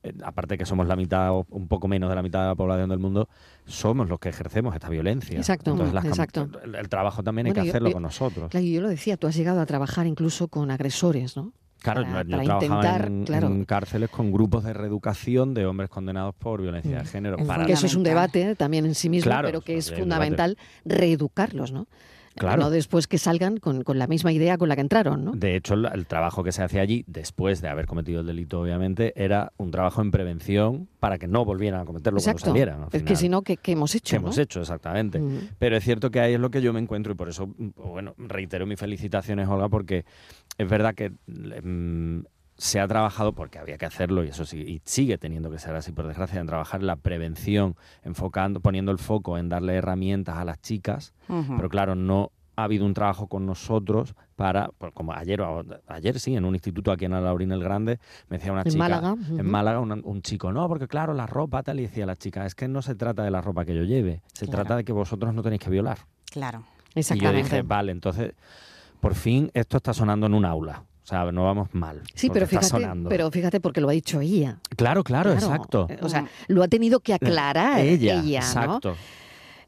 eh, 0.03 0.13
aparte 0.25 0.59
que 0.59 0.67
somos 0.67 0.87
la 0.87 0.95
mitad 0.95 1.33
o 1.33 1.47
un 1.51 1.67
poco 1.69 1.89
menos 1.89 2.09
de 2.11 2.15
la 2.17 2.23
mitad 2.23 2.43
de 2.43 2.49
la 2.49 2.55
población 2.55 2.89
del 2.91 2.99
mundo, 2.99 3.29
somos 3.65 4.09
los 4.09 4.19
que 4.21 4.29
ejercemos 4.29 4.75
esta 4.75 4.89
violencia. 4.91 5.39
Exacto, 5.39 5.71
Entonces, 5.73 5.95
las 5.95 6.05
exacto. 6.05 6.49
El, 6.63 6.75
el 6.75 6.89
trabajo 6.89 7.23
también 7.23 7.47
hay 7.49 7.53
que 7.55 7.65
yo- 7.65 7.71
hacerlo 7.71 7.89
yo- 7.89 7.95
con 7.95 8.03
nosotros. 8.03 8.51
Claro, 8.51 8.65
y 8.67 8.73
yo 8.75 8.81
lo 8.83 8.89
decía, 8.89 9.17
tú 9.17 9.27
has 9.27 9.35
llegado 9.37 9.61
a 9.61 9.67
trabajar 9.67 10.07
incluso 10.07 10.49
con 10.49 10.71
agresores, 10.71 11.37
¿no? 11.37 11.53
Claro, 11.81 12.03
para- 12.03 12.23
yo 12.25 12.31
para 12.37 12.45
intentar, 12.45 13.07
en, 13.07 13.25
claro. 13.25 13.47
en 13.49 13.65
cárceles 13.65 14.11
con 14.11 14.33
grupos 14.33 14.65
de 14.65 14.73
reeducación 14.73 15.55
de 15.55 15.67
hombres 15.67 15.89
condenados 15.91 16.35
por 16.35 16.61
violencia 16.61 16.99
de 16.99 17.05
género. 17.05 17.37
Es 17.39 17.47
para 17.47 17.65
Que 17.67 17.73
eso 17.73 17.87
es 17.87 17.95
un 17.95 18.03
debate 18.03 18.55
también 18.57 18.85
en 18.87 18.95
sí 18.95 19.09
mismo, 19.09 19.31
Claro, 19.31 19.47
pero 19.49 19.61
que 19.61 19.77
es 19.77 19.87
es 19.87 19.93
un 19.93 19.99
fundamental 20.01 20.57
reeducarlos, 20.85 21.73
¿no? 21.73 21.87
Claro. 22.35 22.63
No 22.63 22.71
después 22.71 23.09
que 23.09 23.19
salgan 23.19 23.57
con, 23.57 23.83
con 23.83 23.99
la 23.99 24.07
misma 24.07 24.31
idea 24.31 24.59
con 24.59 24.69
la 24.69 24.77
que 24.77 24.81
entraron, 24.83 25.25
¿no? 25.25 25.33
De 25.33 25.57
hecho, 25.57 25.75
el, 25.75 25.87
el 25.93 26.07
trabajo 26.07 26.45
que 26.45 26.53
se 26.53 26.63
hace 26.63 26.79
allí, 26.79 27.03
después 27.09 27.61
de 27.61 27.67
haber 27.69 27.87
cometido 27.87 28.21
el 28.21 28.27
delito, 28.29 28.61
obviamente, 28.61 29.13
era 29.17 29.53
un 29.57 29.73
trabajo 29.73 30.03
en 30.03 30.13
prevención 30.13 30.89
para 31.01 31.19
que 31.19 31.27
no 31.27 31.45
volvieran 31.45 31.81
a 31.81 31.85
cometerlo 31.85 32.21
Exacto. 32.21 32.43
cuando 32.45 32.53
salieran. 32.61 32.83
al 32.85 32.89
es 32.93 33.03
que 33.03 33.17
si 33.17 33.29
no, 33.29 33.43
¿qué, 33.43 33.57
qué 33.57 33.73
hemos 33.73 33.93
hecho? 33.97 34.15
que 34.15 34.21
no? 34.21 34.27
hemos 34.27 34.39
hecho, 34.39 34.61
exactamente. 34.61 35.19
Mm. 35.19 35.49
Pero 35.59 35.77
es 35.77 35.83
cierto 35.83 36.13
que 36.13 36.21
ahí 36.21 36.35
es 36.35 36.39
lo 36.41 36.51
que 36.53 36.63
yo 36.63 36.73
me 36.73 36.79
encuentro 36.79 37.13
y 37.13 37.17
por 37.17 37.29
eso, 37.29 37.49
mm, 37.49 37.71
bueno, 37.75 38.15
reitero 38.19 38.67
mis 38.67 38.79
felicitaciones, 38.79 39.49
Olga, 39.49 39.69
porque 39.69 40.05
es 40.59 40.69
verdad 40.69 40.95
que 40.95 41.13
mm, 41.27 42.25
se 42.57 42.81
ha 42.81 42.89
trabajado, 42.89 43.33
porque 43.33 43.59
había 43.59 43.79
que 43.79 43.87
hacerlo 43.87 44.25
y 44.25 44.29
eso 44.29 44.45
sí, 44.45 44.59
y 44.59 44.83
sigue 44.85 45.17
teniendo 45.17 45.51
que 45.51 45.59
ser 45.61 45.75
así, 45.77 45.93
por 45.93 46.07
desgracia, 46.09 46.41
en 46.41 46.47
trabajar 46.47 46.81
en 46.81 46.89
la 46.89 46.97
prevención, 46.97 47.77
enfocando, 48.03 48.61
poniendo 48.61 48.91
el 48.91 48.99
foco 48.99 49.39
en 49.39 49.49
darle 49.49 49.77
herramientas 49.77 50.37
a 50.37 50.45
las 50.45 50.61
chicas, 50.61 51.15
pero 51.57 51.69
claro, 51.69 51.95
no 51.95 52.33
ha 52.57 52.65
habido 52.65 52.85
un 52.85 52.93
trabajo 52.95 53.29
con 53.29 53.47
nosotros 53.47 54.17
para, 54.35 54.71
pues, 54.79 54.93
como 54.93 55.13
ayer, 55.13 55.41
ayer 55.87 56.19
sí, 56.19 56.35
en 56.35 56.45
un 56.45 56.57
instituto 56.57 56.91
aquí 56.91 57.05
en 57.05 57.13
Alaurín 57.13 57.53
el 57.53 57.63
Grande, 57.63 58.01
me 58.29 58.39
decía 58.39 58.51
una 58.51 58.63
En 58.63 58.73
chica, 58.73 58.79
Málaga, 58.79 59.15
en 59.31 59.47
Málaga, 59.49 59.79
un 59.79 60.23
chico, 60.23 60.51
no, 60.53 60.67
porque 60.67 60.89
claro, 60.89 61.15
la 61.15 61.27
ropa 61.29 61.63
tal, 61.63 61.79
y 61.79 61.83
decía 61.85 62.05
la 62.07 62.17
chica, 62.17 62.45
es 62.45 62.57
que 62.57 62.67
no 62.67 62.83
se 62.83 62.97
trata 62.97 63.23
de 63.23 63.31
la 63.31 63.41
ropa 63.41 63.65
que 63.65 63.77
yo 63.77 63.85
lleve, 63.85 64.23
se 64.33 64.47
Claro. 64.47 64.65
trata 64.65 64.77
de 64.79 64.83
que 64.85 64.93
vosotros 64.93 65.33
no 65.33 65.43
tenéis 65.45 65.61
que 65.63 65.71
violar. 65.71 65.99
Claro. 66.33 66.65
Y 66.91 66.95
yo 66.95 67.01
Exactamente. 67.01 67.43
dije, 67.45 67.63
vale, 67.63 67.93
entonces, 67.93 68.33
por 69.01 69.15
fin 69.15 69.51
esto 69.55 69.77
está 69.79 69.93
sonando 69.95 70.27
en 70.27 70.35
un 70.35 70.45
aula. 70.45 70.83
O 71.03 71.07
sea, 71.09 71.33
no 71.33 71.45
vamos 71.45 71.69
mal. 71.73 72.03
Sí, 72.15 72.29
pero 72.29 72.45
está 72.45 72.61
fíjate, 72.61 72.69
sonando. 72.83 73.09
pero 73.09 73.31
fíjate 73.31 73.61
porque 73.61 73.81
lo 73.81 73.89
ha 73.89 73.93
dicho 73.93 74.21
ella. 74.21 74.59
Claro, 74.77 75.03
claro, 75.03 75.31
Claro, 75.31 75.47
exacto. 75.55 75.87
eh, 75.89 75.99
O 76.03 76.09
sea, 76.09 76.27
lo 76.49 76.63
ha 76.63 76.69
tenido 76.69 77.01
que 77.01 77.15
aclarar 77.15 77.81
ella, 77.81 78.21
ella, 78.23 78.41
¿no? 78.41 78.47
exacto. 78.47 78.97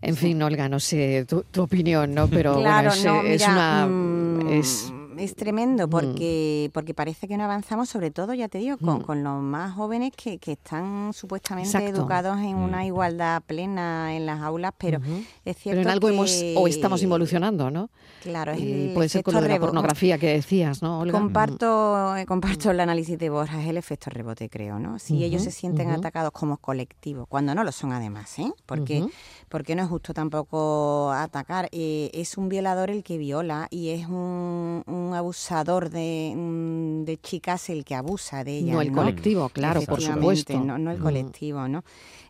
En 0.02 0.16
fin, 0.16 0.42
Olga, 0.42 0.68
no 0.68 0.80
sé 0.80 1.24
tu, 1.26 1.42
tu 1.44 1.62
opinión, 1.62 2.14
¿no? 2.14 2.26
Pero 2.28 2.54
bueno, 2.60 2.90
es, 2.90 3.04
no, 3.04 3.20
una... 3.52 3.86
mm, 3.86 4.48
es- 4.50 4.92
es 5.18 5.34
tremendo 5.34 5.88
porque, 5.88 6.70
porque 6.74 6.94
parece 6.94 7.26
que 7.28 7.36
no 7.36 7.44
avanzamos, 7.44 7.88
sobre 7.88 8.10
todo, 8.10 8.34
ya 8.34 8.48
te 8.48 8.58
digo, 8.58 8.76
con, 8.78 8.98
Mm. 8.98 9.02
con 9.02 9.24
los 9.24 9.42
más 9.42 9.74
jóvenes 9.74 10.12
que, 10.16 10.38
que 10.38 10.52
están 10.52 11.12
supuestamente 11.12 11.68
Exacto. 11.70 11.88
educados 12.00 12.38
en 12.38 12.56
Mm. 12.56 12.62
una 12.64 12.86
igualdad 12.86 13.42
plena 13.46 14.14
en 14.14 14.26
las 14.26 14.40
aulas, 14.42 14.72
pero 14.78 14.98
es 15.44 15.56
cierto 15.56 15.78
pero 15.78 15.80
en 15.82 15.88
algo 15.88 16.08
que, 16.08 16.14
hemos 16.14 16.44
o 16.56 16.66
estamos 16.68 17.02
involucionando, 17.02 17.70
¿no? 17.70 17.90
Claro, 18.22 18.52
es 18.52 18.60
Y 18.60 18.88
el 18.88 18.94
puede 18.94 19.08
ser 19.08 19.22
con 19.22 19.34
lo 19.34 19.40
de 19.40 19.48
la 19.48 19.58
pornografía 19.58 20.18
que 20.18 20.28
decías, 20.32 20.82
¿no, 20.82 21.00
Olga? 21.00 21.18
Comparto, 21.18 22.16
eh, 22.16 22.26
comparto 22.26 22.70
el 22.70 22.80
análisis 22.80 23.18
de 23.18 23.30
Borja, 23.30 23.62
es 23.62 23.68
el 23.68 23.76
efecto 23.78 24.10
rebote, 24.10 24.48
creo, 24.50 24.78
¿no? 24.78 24.98
Si 24.98 25.24
ellos 25.24 25.42
se 25.42 25.50
sienten 25.50 25.90
atacados 25.90 26.30
como 26.32 26.58
colectivo, 26.58 27.26
cuando 27.26 27.54
no 27.54 27.64
lo 27.64 27.72
son 27.72 27.92
además, 27.92 28.38
¿eh? 28.38 28.52
Porque, 28.66 29.06
porque 29.48 29.74
no 29.74 29.82
es 29.82 29.88
justo 29.88 30.12
tampoco 30.12 31.10
atacar. 31.12 31.68
eh, 31.72 32.10
es 32.12 32.36
un 32.36 32.48
violador 32.48 32.90
el 32.90 33.02
que 33.02 33.16
viola 33.18 33.66
y 33.70 33.88
es 33.90 34.06
un, 34.06 34.82
un 34.86 34.99
abusador 35.14 35.90
de, 35.90 36.32
mm, 36.36 37.04
de 37.04 37.18
chicas 37.20 37.68
el 37.70 37.84
que 37.84 37.94
abusa 37.94 38.44
de 38.44 38.58
ellas. 38.58 38.74
No 38.74 38.80
el 38.82 38.92
colectivo, 38.92 39.48
claro, 39.48 39.80
por 39.82 40.00
supuesto. 40.00 40.58
No, 40.60 40.78
no 40.78 40.90
el 40.90 40.98
Mm. 40.98 41.02
colectivo, 41.02 41.68
¿no? 41.68 41.82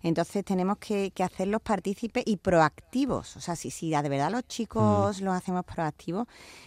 Entonces 0.02 0.44
tenemos 0.44 0.78
que, 0.78 1.10
que 1.14 1.22
hacerlos 1.22 1.60
partícipes 1.60 2.22
y 2.26 2.36
proactivos. 2.36 3.36
O 3.36 3.40
sea, 3.40 3.54
si, 3.56 3.70
si 3.70 3.90
de 3.90 4.08
verdad 4.08 4.30
los 4.30 4.46
chicos 4.48 5.20
los 5.20 5.34
hacemos 5.34 5.64
proactivos 5.64 6.26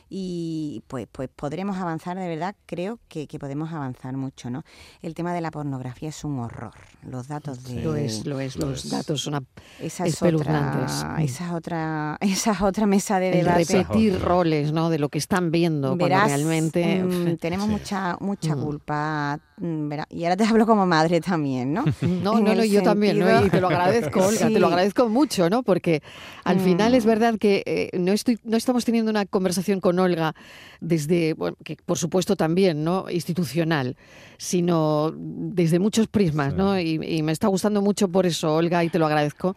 y 0.10 0.84
pues, 0.88 1.08
pues 1.12 1.30
podremos 1.36 1.78
avanzar, 1.78 2.18
de 2.18 2.28
verdad 2.28 2.56
creo 2.68 3.00
que, 3.08 3.26
que 3.28 3.40
podemos 3.40 3.72
avanzar 3.74 4.16
mucho, 4.16 4.50
¿no? 4.50 4.64
El 5.02 5.16
tema 5.16 5.34
de 5.34 5.42
la 5.42 5.50
pornografía 5.50 6.10
es 6.10 6.24
un 6.24 6.40
horror. 6.40 6.74
Los 7.04 7.28
datos 7.28 7.64
de... 7.64 7.82
Lo 7.82 7.96
es, 7.96 8.26
lo 8.26 8.40
es, 8.40 8.56
Lo 8.58 8.68
los 8.70 8.86
es. 8.86 8.92
datos 8.92 9.22
son 9.22 9.36
a- 9.36 9.44
Esa 9.80 10.06
es, 10.06 10.14
espeluznantes. 10.14 10.92
otra, 10.98 11.14
Mm. 11.18 11.22
esa, 11.22 11.46
es 11.48 11.52
otra, 11.54 12.18
esa 12.22 12.52
es 12.52 12.62
otra 12.62 12.86
mesa 12.86 13.20
de 13.20 13.30
el 13.40 13.46
debate. 13.46 13.64
repetir 13.84 14.14
Otra. 14.16 14.28
roles, 14.28 14.72
¿no? 14.72 14.90
De 14.90 15.00
lo 15.00 15.10
que 15.10 15.18
están 15.18 15.50
viendo 15.52 15.93
Verás, 15.98 16.28
realmente... 16.28 17.04
mm, 17.04 17.38
tenemos 17.38 17.66
Sí. 17.68 17.72
mucha 17.72 18.18
mucha 18.20 18.56
Mm. 18.56 18.62
culpa. 18.62 19.40
mm, 19.58 19.92
Y 20.10 20.24
ahora 20.24 20.36
te 20.38 20.44
hablo 20.46 20.66
como 20.66 20.86
madre 20.86 21.22
también, 21.22 21.74
¿no? 21.74 21.84
No, 22.02 22.40
no, 22.40 22.56
no, 22.56 22.64
yo 22.66 22.82
también, 22.84 23.20
¿no? 23.20 23.46
Y 23.46 23.50
te 23.50 23.62
lo 23.62 23.68
agradezco, 23.68 24.20
Olga, 24.28 24.48
te 24.48 24.60
lo 24.60 24.68
Sí. 24.68 24.74
agradezco 24.74 25.10
mucho, 25.10 25.50
¿no? 25.50 25.64
Porque 25.64 26.02
al 26.44 26.60
final 26.60 26.96
es 26.96 27.06
verdad 27.06 27.38
que 27.40 27.64
eh, 27.66 27.90
no, 27.98 28.12
estoy, 28.12 28.40
no 28.44 28.58
estamos 28.58 28.84
teniendo 28.86 29.12
una 29.12 29.26
conversación 29.26 29.80
con 29.80 30.00
Olga 30.00 30.34
desde, 30.82 31.34
bueno, 31.34 31.56
que 31.64 31.78
por 31.86 31.98
supuesto 31.98 32.36
también, 32.36 32.84
¿no? 32.84 33.06
Institucional, 33.10 33.96
sino 34.38 35.14
desde 35.16 35.80
muchos 35.80 36.08
prismas, 36.08 36.52
Sí. 36.54 36.58
¿no? 36.58 36.80
Y, 36.80 37.00
y 37.04 37.24
me 37.24 37.32
está 37.32 37.48
gustando 37.48 37.82
mucho 37.82 38.08
por 38.10 38.26
eso, 38.26 38.54
Olga, 38.56 38.84
y 38.84 38.90
te 38.90 39.00
lo 39.00 39.06
agradezco. 39.06 39.56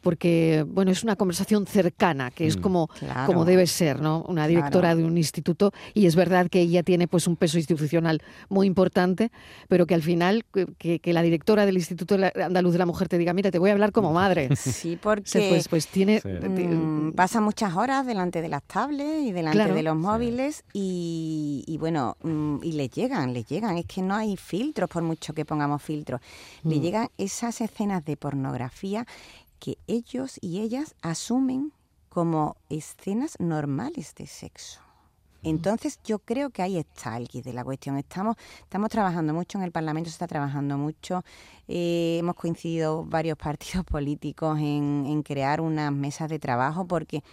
Porque, 0.00 0.64
bueno, 0.68 0.90
es 0.90 1.02
una 1.02 1.16
conversación 1.16 1.66
cercana, 1.66 2.30
que 2.30 2.46
es 2.46 2.56
Mm. 2.56 2.60
como, 2.60 2.88
Claro. 2.88 3.26
como 3.26 3.44
debe 3.44 3.66
ser, 3.66 4.00
¿no? 4.00 4.22
Una 4.28 4.46
directora 4.46 4.88
Claro. 4.88 4.98
de 4.98 5.04
un 5.04 5.16
instituto, 5.18 5.72
y 5.94 6.06
es 6.06 6.14
verdad 6.16 6.48
que 6.48 6.60
ella 6.60 6.82
tiene 6.82 7.08
pues 7.08 7.26
un 7.26 7.36
peso 7.36 7.58
institucional 7.58 8.22
muy 8.48 8.66
importante, 8.66 9.30
pero 9.68 9.86
que 9.86 9.94
al 9.94 10.02
final 10.02 10.44
que, 10.78 11.00
la 11.12 11.22
directora 11.22 11.66
del 11.66 11.76
Instituto 11.76 12.16
Andaluz 12.42 12.72
de 12.72 12.78
la 12.78 12.86
Mujer 12.86 13.08
te 13.08 13.18
diga, 13.18 13.32
mira, 13.32 13.50
te 13.50 13.58
voy 13.58 13.70
a 13.70 13.72
hablar 13.72 13.92
como 13.92 14.12
madre. 14.12 14.48
Sí, 14.56 14.98
porque 15.00 15.28
Se, 15.28 15.48
pues, 15.48 15.68
pues 15.68 15.86
tiene... 15.88 16.20
Sí. 16.20 16.28
mm, 16.28 17.12
pasa 17.12 17.40
muchas 17.40 17.74
horas 17.74 18.06
delante 18.06 18.42
de 18.42 18.48
las 18.48 18.62
tablets 18.64 19.22
y 19.26 19.32
delante 19.32 19.56
Claro. 19.58 19.74
de 19.74 19.82
los 19.82 19.94
Sí. 19.96 20.00
móviles 20.02 20.64
y, 20.72 21.64
y 21.66 21.78
bueno, 21.78 22.16
mm, 22.22 22.58
y 22.62 22.72
les 22.72 22.90
llegan, 22.90 23.32
les 23.32 23.46
llegan. 23.46 23.76
Es 23.78 23.86
que 23.86 24.02
no 24.02 24.14
hay 24.14 24.36
filtros, 24.36 24.88
por 24.90 25.02
mucho 25.02 25.32
que 25.34 25.44
pongamos 25.44 25.82
filtros. 25.82 26.20
Le 26.64 26.76
Mm. 26.76 26.80
llegan 26.82 27.08
esas 27.18 27.60
escenas 27.60 28.04
de 28.04 28.16
pornografía 28.16 29.06
que 29.66 29.78
ellos 29.88 30.38
y 30.40 30.60
ellas 30.60 30.94
asumen 31.02 31.72
como 32.08 32.54
escenas 32.70 33.34
normales 33.40 34.14
de 34.14 34.28
sexo. 34.28 34.78
Entonces 35.42 35.98
yo 36.04 36.20
creo 36.20 36.50
que 36.50 36.62
ahí 36.62 36.78
está 36.78 37.16
el 37.16 37.26
quid 37.26 37.42
de 37.42 37.52
la 37.52 37.64
cuestión. 37.64 37.98
Estamos, 37.98 38.36
estamos 38.60 38.90
trabajando 38.90 39.34
mucho 39.34 39.58
en 39.58 39.64
el 39.64 39.72
Parlamento, 39.72 40.08
se 40.08 40.14
está 40.14 40.28
trabajando 40.28 40.78
mucho. 40.78 41.24
Eh, 41.66 42.18
hemos 42.20 42.36
coincidido 42.36 43.04
varios 43.04 43.36
partidos 43.46 43.84
políticos 43.84 44.56
en, 44.60 45.04
en 45.04 45.24
crear 45.24 45.60
unas 45.60 45.90
mesas 45.90 46.30
de 46.30 46.38
trabajo 46.38 46.86
porque 46.86 47.24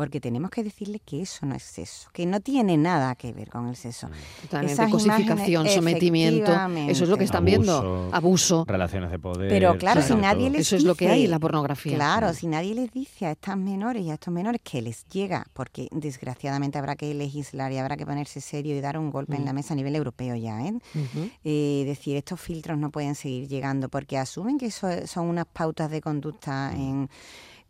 porque 0.00 0.18
tenemos 0.18 0.50
que 0.50 0.64
decirles 0.64 1.02
que 1.04 1.20
eso 1.20 1.44
no 1.44 1.54
es 1.54 1.62
sexo, 1.62 2.08
que 2.14 2.24
no 2.24 2.40
tiene 2.40 2.78
nada 2.78 3.14
que 3.16 3.34
ver 3.34 3.50
con 3.50 3.68
el 3.68 3.76
sexo. 3.76 4.08
Totalmente, 4.40 4.72
Esas 4.72 4.90
cosificación, 4.90 5.66
imágenes, 5.66 5.74
sometimiento, 5.74 6.52
eso 6.88 7.04
es 7.04 7.10
lo 7.10 7.18
que 7.18 7.24
están 7.24 7.44
viendo, 7.44 7.76
Abuso. 7.76 8.08
abuso. 8.16 8.64
Relaciones 8.66 9.10
de 9.10 9.18
poder. 9.18 9.50
Pero 9.50 9.76
claro, 9.76 10.00
si 10.00 10.14
nadie 10.14 10.46
todo. 10.46 10.52
les 10.56 10.60
Eso 10.62 10.76
es 10.76 10.84
lo 10.84 10.94
que 10.94 11.10
hay 11.10 11.26
en 11.26 11.30
la 11.30 11.38
pornografía. 11.38 11.94
Claro, 11.96 12.30
Mm. 12.30 12.34
si 12.34 12.46
nadie 12.46 12.74
les 12.74 12.90
dice 12.90 13.26
a 13.26 13.32
estas 13.32 13.58
menores 13.58 14.02
y 14.02 14.10
a 14.10 14.14
estos 14.14 14.32
menores 14.32 14.62
que 14.64 14.80
les 14.80 15.06
llega, 15.08 15.46
porque 15.52 15.86
desgraciadamente 15.92 16.78
habrá 16.78 16.96
que 16.96 17.12
legislar 17.12 17.70
y 17.70 17.76
habrá 17.76 17.98
que 17.98 18.06
ponerse 18.06 18.40
serio 18.40 18.74
y 18.74 18.80
dar 18.80 18.96
un 18.96 19.10
golpe 19.10 19.36
en 19.36 19.42
Mm. 19.42 19.44
la 19.44 19.52
mesa 19.52 19.74
a 19.74 19.76
nivel 19.76 19.94
europeo 19.96 20.34
ya, 20.34 20.64
¿eh? 20.64 20.72
Ujú. 20.94 21.28
Eh, 21.44 21.82
decir, 21.84 22.16
estos 22.16 22.40
filtros 22.40 22.78
no 22.78 22.90
pueden 22.90 23.14
seguir 23.14 23.48
llegando 23.48 23.90
porque 23.90 24.16
asumen 24.16 24.56
que 24.56 24.66
eso 24.66 24.88
son 25.06 25.26
unas 25.28 25.44
pautas 25.44 25.90
de 25.90 26.00
conducta 26.00 26.72
en, 26.74 27.10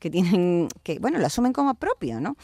que 0.00 0.11
tienen, 0.11 0.69
que 0.83 0.99
bueno, 0.99 1.19
lo 1.19 1.26
asumen 1.26 1.52
como 1.52 1.75
propio, 1.75 2.21
¿no? 2.21 2.37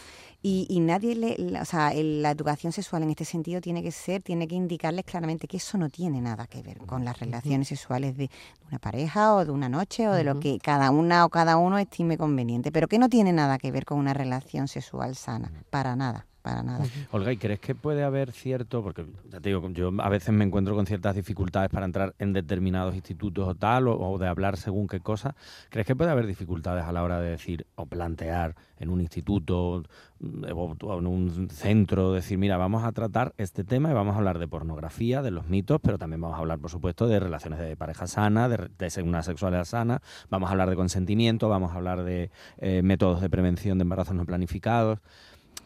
Y, 0.42 0.66
y 0.70 0.78
nadie 0.78 1.16
le, 1.16 1.34
la- 1.38 1.62
o 1.62 1.64
sea, 1.64 1.92
el- 1.92 2.22
la 2.22 2.30
educación 2.30 2.72
sexual 2.72 3.02
en 3.02 3.10
este 3.10 3.25
sentido 3.25 3.60
tiene 3.60 3.82
que 3.82 3.90
ser, 3.90 4.22
tiene 4.22 4.46
que 4.46 4.54
indicarles 4.54 5.04
claramente 5.04 5.48
que 5.48 5.56
eso 5.56 5.76
no 5.78 5.88
tiene 5.88 6.20
nada 6.20 6.46
que 6.46 6.62
ver 6.62 6.78
con 6.86 7.04
las 7.04 7.18
relaciones 7.18 7.66
sexuales 7.68 8.16
de, 8.16 8.25
de 8.28 8.66
una 8.68 8.78
pareja 8.78 9.34
o 9.34 9.44
de 9.44 9.50
una 9.50 9.68
noche 9.68 10.06
o 10.08 10.12
de 10.12 10.22
lo 10.22 10.38
que 10.38 10.58
cada 10.62 10.90
una 10.92 11.25
o 11.25 11.30
cada 11.30 11.56
uno 11.56 11.78
estime 11.78 12.16
conveniente, 12.16 12.70
pero 12.70 12.86
que 12.86 12.98
no 12.98 13.08
tiene 13.08 13.32
nada 13.32 13.58
que 13.58 13.72
ver 13.72 13.84
con 13.84 13.98
una 13.98 14.14
relación 14.14 14.68
sexual 14.68 15.16
sana, 15.16 15.50
para 15.70 15.96
nada, 15.96 16.26
para 16.46 16.62
nada. 16.62 16.84
Olga, 17.10 17.32
¿y 17.32 17.38
crees 17.38 17.58
que 17.58 17.74
puede 17.74 18.04
haber 18.04 18.30
cierto, 18.30 18.80
porque 18.80 19.04
ya 19.32 19.40
te 19.40 19.48
digo, 19.48 19.68
yo 19.70 19.90
a 19.98 20.08
veces 20.08 20.32
me 20.32 20.44
encuentro 20.44 20.76
con 20.76 20.86
ciertas 20.86 21.16
dificultades 21.16 21.70
para 21.70 21.86
entrar 21.86 22.14
en 22.20 22.32
determinados 22.32 22.94
institutos 22.94 23.48
o 23.48 23.56
tal, 23.56 23.88
o, 23.88 24.16
de 24.16 24.28
hablar 24.28 24.56
según 24.56 24.86
qué 24.86 25.00
cosa, 25.00 25.34
¿crees 25.70 25.88
que 25.88 25.96
puede 25.96 26.12
haber 26.12 26.24
dificultades 26.24 26.84
a 26.84 26.92
la 26.92 27.02
hora 27.02 27.20
de 27.20 27.30
decir 27.30 27.66
o 27.74 27.86
plantear 27.86 28.54
en 28.78 28.90
un 28.90 29.00
instituto 29.00 29.82
o 30.20 30.98
en 30.98 31.06
un 31.08 31.50
centro, 31.50 32.12
decir, 32.12 32.38
mira, 32.38 32.56
vamos 32.58 32.84
a 32.84 32.92
tratar 32.92 33.34
este 33.38 33.64
tema 33.64 33.90
y 33.90 33.94
vamos 33.94 34.14
a 34.14 34.18
hablar 34.18 34.38
de 34.38 34.46
pornografía, 34.46 35.22
de 35.22 35.32
los 35.32 35.48
mitos, 35.48 35.80
pero 35.82 35.98
también 35.98 36.20
vamos 36.20 36.36
a 36.36 36.40
hablar, 36.42 36.60
por 36.60 36.70
supuesto, 36.70 37.08
de 37.08 37.18
relaciones 37.18 37.58
de 37.58 37.76
pareja 37.76 38.06
sana, 38.06 38.48
de, 38.48 38.68
de 38.78 39.02
una 39.02 39.24
sexualidad 39.24 39.64
sana, 39.64 40.00
vamos 40.30 40.48
a 40.48 40.52
hablar 40.52 40.70
de 40.70 40.76
consentimiento, 40.76 41.48
vamos 41.48 41.72
a 41.72 41.74
hablar 41.74 42.04
de 42.04 42.30
eh, 42.58 42.82
métodos 42.82 43.20
de 43.20 43.28
prevención 43.28 43.78
de 43.78 43.82
embarazos 43.82 44.14
no 44.14 44.24
planificados. 44.24 45.00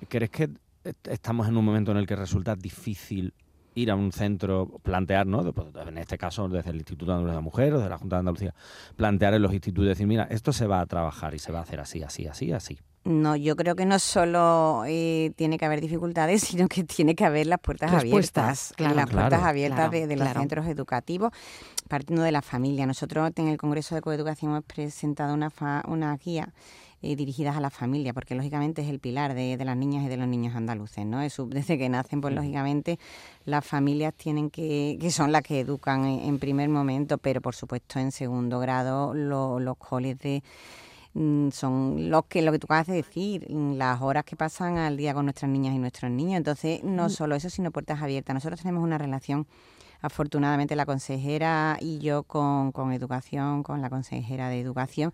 ¿Crees 0.08 0.30
que 0.30 0.48
estamos 1.04 1.48
en 1.48 1.56
un 1.56 1.64
momento 1.64 1.90
en 1.90 1.98
el 1.98 2.06
que 2.06 2.16
resulta 2.16 2.56
difícil 2.56 3.34
ir 3.74 3.90
a 3.90 3.94
un 3.94 4.12
centro, 4.12 4.80
plantear, 4.82 5.26
¿no? 5.26 5.52
Pues, 5.52 5.68
en 5.86 5.98
este 5.98 6.18
caso 6.18 6.48
desde 6.48 6.70
el 6.70 6.76
Instituto 6.76 7.24
de 7.24 7.32
la 7.32 7.40
Mujer 7.40 7.72
o 7.74 7.78
desde 7.78 7.90
la 7.90 7.98
Junta 7.98 8.16
de 8.16 8.20
Andalucía, 8.20 8.54
plantear 8.96 9.34
en 9.34 9.42
los 9.42 9.52
institutos, 9.52 9.88
decir, 9.88 10.06
mira, 10.06 10.24
esto 10.24 10.52
se 10.52 10.66
va 10.66 10.80
a 10.80 10.86
trabajar 10.86 11.34
y 11.34 11.38
se 11.38 11.52
va 11.52 11.60
a 11.60 11.62
hacer 11.62 11.80
así, 11.80 12.02
así, 12.02 12.26
así, 12.26 12.52
así. 12.52 12.78
No, 13.02 13.34
yo 13.34 13.56
creo 13.56 13.76
que 13.76 13.86
no 13.86 13.98
solo 13.98 14.82
eh, 14.86 15.32
tiene 15.34 15.56
que 15.56 15.64
haber 15.64 15.80
dificultades, 15.80 16.42
sino 16.42 16.68
que 16.68 16.84
tiene 16.84 17.14
que 17.14 17.24
haber 17.24 17.46
las 17.46 17.60
puertas 17.60 17.92
abiertas, 17.92 18.74
las 18.78 19.10
puertas 19.10 19.42
abiertas 19.42 19.90
de, 19.90 20.16
los 20.16 20.28
centros 20.28 20.66
educativos, 20.66 21.32
partiendo 21.88 22.22
de 22.22 22.32
la 22.32 22.42
familia. 22.42 22.86
Nosotros 22.86 23.30
en 23.36 23.48
el 23.48 23.56
Congreso 23.56 23.94
de 23.94 24.02
Coeducación 24.02 24.52
hemos 24.52 24.64
presentado 24.64 25.32
una, 25.32 25.50
una 25.86 26.16
guía 26.16 26.52
eh, 27.02 27.16
dirigidas 27.16 27.56
a 27.56 27.60
la 27.60 27.70
familia, 27.70 28.12
porque 28.12 28.34
lógicamente 28.34 28.82
es 28.82 28.88
el 28.88 28.98
pilar 28.98 29.32
de, 29.32 29.56
las 29.64 29.74
niñas 29.74 30.04
y 30.04 30.08
de 30.08 30.18
los 30.18 30.28
niños 30.28 30.54
andaluces, 30.54 31.06
¿no? 31.06 31.20
desde 31.48 31.78
que 31.78 31.88
nacen, 31.88 32.20
pues 32.20 32.34
lógicamente 32.34 32.98
las 33.46 33.64
familias 33.64 34.12
tienen 34.12 34.50
que, 34.50 34.98
que 35.00 35.10
son 35.10 35.32
las 35.32 35.42
que 35.42 35.60
educan 35.60 36.04
en, 36.04 36.38
primer 36.38 36.68
momento, 36.68 37.16
pero 37.16 37.40
por 37.40 37.54
supuesto 37.54 37.98
en 37.98 38.12
segundo 38.12 38.58
grado 38.58 39.14
los 39.14 39.76
coles 39.78 40.18
de 40.18 40.42
mm, 41.14 41.48
son 41.50 42.10
los 42.10 42.26
que 42.26 42.42
lo 42.42 42.52
que 42.52 42.58
tú 42.58 42.66
acabas 42.66 42.88
de 42.88 42.94
decir, 42.94 43.50
las 43.50 44.02
horas 44.02 44.24
que 44.24 44.36
pasan 44.36 44.76
al 44.76 44.98
día 44.98 45.14
con 45.14 45.24
nuestras 45.24 45.50
niñas 45.50 45.74
y 45.74 45.78
nuestros 45.78 46.10
niños. 46.10 46.36
Entonces, 46.36 46.84
no 46.84 47.06
mm. 47.06 47.10
solo 47.10 47.34
eso, 47.34 47.48
sino 47.48 47.70
puertas 47.70 48.02
abiertas. 48.02 48.34
Nosotros 48.34 48.60
tenemos 48.60 48.84
una 48.84 48.98
relación 48.98 49.46
afortunadamente 50.02 50.76
la 50.76 50.86
consejera 50.86 51.76
y 51.80 51.98
yo 51.98 52.22
con, 52.24 52.72
con, 52.72 52.92
educación, 52.92 53.62
con 53.62 53.80
la 53.82 53.90
consejera 53.90 54.48
de 54.48 54.60
educación, 54.60 55.12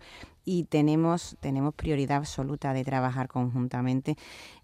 y 0.49 0.63
tenemos, 0.63 1.35
tenemos 1.41 1.73
prioridad 1.73 2.19
absoluta 2.19 2.71
de 2.71 2.85
trabajar 2.85 3.27
conjuntamente 3.27 4.15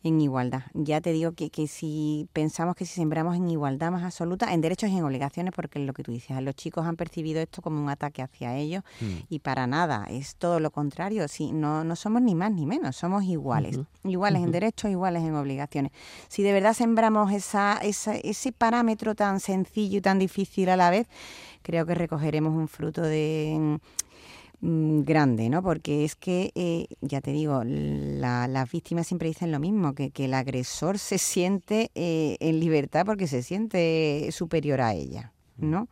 en 0.01 0.21
igualdad. 0.21 0.61
Ya 0.73 1.01
te 1.01 1.11
digo 1.11 1.33
que, 1.33 1.49
que 1.49 1.67
si 1.67 2.29
pensamos 2.31 2.77
que 2.77 2.85
si 2.85 2.93
sembramos 2.93 3.35
en 3.35 3.49
igualdad 3.49 3.91
más 3.91 4.03
absoluta, 4.03 4.53
en 4.53 4.61
derechos 4.61 4.89
y 4.89 4.97
en 4.97 5.03
obligaciones, 5.03 5.53
porque 5.53 5.79
es 5.79 5.85
lo 5.85 5.91
que 5.91 6.03
tú 6.03 6.13
dices, 6.13 6.41
los 6.41 6.55
chicos 6.55 6.85
han 6.85 6.95
percibido 6.95 7.41
esto 7.41 7.61
como 7.61 7.83
un 7.83 7.89
ataque 7.89 8.21
hacia 8.21 8.55
ellos 8.55 8.81
mm. 9.01 9.25
y 9.27 9.39
para 9.39 9.67
nada, 9.67 10.05
es 10.09 10.37
todo 10.37 10.61
lo 10.61 10.71
contrario, 10.71 11.27
si 11.27 11.51
no, 11.51 11.83
no 11.83 11.97
somos 11.97 12.21
ni 12.21 12.33
más 12.33 12.53
ni 12.53 12.65
menos, 12.65 12.95
somos 12.95 13.25
iguales, 13.25 13.77
iguales 14.05 14.41
en 14.41 14.51
derechos, 14.51 14.89
iguales 14.89 15.23
en 15.23 15.35
obligaciones. 15.35 15.91
Si 16.29 16.43
de 16.43 16.53
verdad 16.53 16.73
sembramos 16.73 17.33
esa, 17.33 17.77
esa, 17.79 18.15
ese 18.15 18.53
parámetro 18.53 19.15
tan 19.15 19.41
sencillo 19.41 19.97
y 19.97 20.01
tan 20.01 20.17
difícil 20.17 20.69
a 20.69 20.77
la 20.77 20.89
vez, 20.89 21.07
creo 21.61 21.85
que 21.85 21.93
recogeremos 21.93 22.53
un 22.53 22.69
fruto 22.69 23.01
de 23.01 23.79
grande, 24.63 25.49
¿no? 25.49 25.61
Porque 25.61 26.05
es 26.05 26.15
que, 26.15 26.51
eh, 26.55 26.87
ya 27.01 27.19
te 27.19 27.33
digo, 27.33 27.63
las 27.65 28.71
víctimas 28.71 29.07
siempre 29.07 29.27
dicen 29.27 29.51
lo 29.51 29.59
mismo, 29.59 29.93
que, 29.93 30.11
el 30.15 30.33
agresor 30.33 30.99
se 30.99 31.17
siente 31.17 31.91
eh, 31.95 32.37
en 32.39 32.61
libertad 32.61 33.05
porque 33.05 33.27
se 33.27 33.43
siente 33.43 34.29
superior 34.31 34.79
a 34.79 34.93
ella, 34.93 35.33
¿no? 35.57 35.89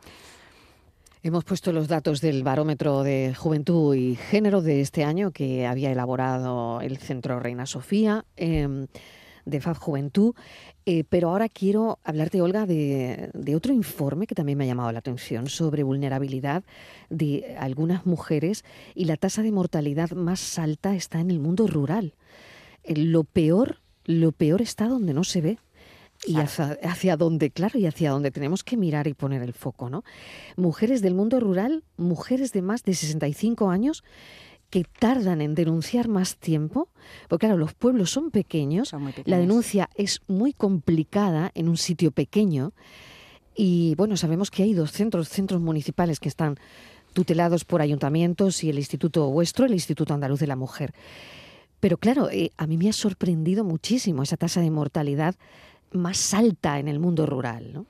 Hemos 1.21 1.43
puesto 1.43 1.73
los 1.73 1.89
datos 1.89 2.21
del 2.21 2.43
barómetro 2.43 3.03
de 3.03 3.35
juventud 3.35 3.93
y 3.93 4.15
género 4.15 4.61
de 4.61 4.79
este 4.79 5.03
año 5.03 5.31
que 5.31 5.67
había 5.67 5.91
elaborado 5.91 6.79
el 6.81 6.97
Centro 6.97 7.39
Reina 7.39 7.65
Sofía 7.65 8.25
em, 8.37 8.87
de 9.45 9.61
FAB 9.61 9.77
Juventud. 9.77 10.35
Eh, 10.85 11.03
pero 11.07 11.29
ahora 11.29 11.49
quiero 11.49 11.99
hablarte, 12.03 12.41
Olga, 12.41 12.65
de, 12.65 13.29
otro 13.55 13.73
informe 13.73 14.27
que 14.27 14.35
también 14.35 14.57
me 14.57 14.63
ha 14.63 14.67
llamado 14.67 14.91
la 14.91 14.99
atención 14.99 15.47
sobre 15.47 15.83
vulnerabilidad 15.83 16.63
de 17.09 17.55
algunas 17.59 18.05
mujeres 18.05 18.63
y 18.95 19.05
la 19.05 19.17
tasa 19.17 19.41
de 19.41 19.51
mortalidad 19.51 20.11
más 20.11 20.57
alta 20.57 20.95
está 20.95 21.19
en 21.19 21.31
el 21.31 21.39
mundo 21.39 21.67
rural. 21.67 22.13
Eh, 22.83 22.95
lo 22.97 23.23
peor, 23.23 23.77
lo 24.05 24.31
peor 24.31 24.61
está 24.61 24.87
donde 24.87 25.13
no 25.13 25.23
se 25.23 25.41
ve. 25.41 25.57
Y 26.23 26.35
hacia, 26.35 26.77
hacia 26.83 27.17
donde, 27.17 27.49
claro, 27.49 27.79
y 27.79 27.87
hacia 27.87 28.11
donde 28.11 28.29
tenemos 28.29 28.63
que 28.63 28.77
mirar 28.77 29.07
y 29.07 29.15
poner 29.15 29.41
el 29.41 29.53
foco, 29.53 29.89
¿no? 29.89 30.03
Mujeres 30.55 31.01
del 31.01 31.15
mundo 31.15 31.39
rural, 31.39 31.83
mujeres 31.97 32.53
de 32.53 32.61
más 32.61 32.83
de 32.83 32.93
65 32.93 33.71
años 33.71 34.03
que 34.71 34.85
tardan 34.85 35.41
en 35.41 35.53
denunciar 35.53 36.07
más 36.07 36.37
tiempo, 36.37 36.87
porque 37.27 37.45
claro, 37.45 37.59
los 37.59 37.73
pueblos 37.73 38.09
son 38.09 38.31
pequeños, 38.31 38.95
la 39.25 39.37
denuncia 39.37 39.89
es 39.95 40.21
muy 40.27 40.53
complicada 40.53 41.51
en 41.53 41.69
un 41.69 41.77
sitio 41.77 42.11
pequeño 42.11 42.73
y 43.53 43.93
bueno, 43.95 44.15
sabemos 44.15 44.49
que 44.49 44.63
hay 44.63 44.73
dos 44.73 44.91
centros, 44.93 45.27
centros 45.27 45.61
municipales 45.61 46.19
que 46.19 46.29
están 46.29 46.57
tutelados 47.13 47.65
por 47.65 47.81
ayuntamientos 47.81 48.63
y 48.63 48.69
el 48.69 48.77
Instituto 48.77 49.29
vuestro, 49.29 49.65
el 49.65 49.73
Instituto 49.73 50.13
Andaluz 50.13 50.39
de 50.39 50.47
la 50.47 50.55
Mujer. 50.55 50.93
Pero 51.81 51.97
claro, 51.97 52.29
eh, 52.29 52.53
a 52.55 52.65
mí 52.65 52.77
me 52.77 52.89
ha 52.89 52.93
sorprendido 52.93 53.65
muchísimo 53.65 54.23
esa 54.23 54.37
tasa 54.37 54.61
de 54.61 54.71
mortalidad 54.71 55.35
más 55.91 56.33
alta 56.33 56.79
en 56.79 56.87
el 56.87 56.99
mundo 56.99 57.25
rural, 57.25 57.73
¿no? 57.73 57.85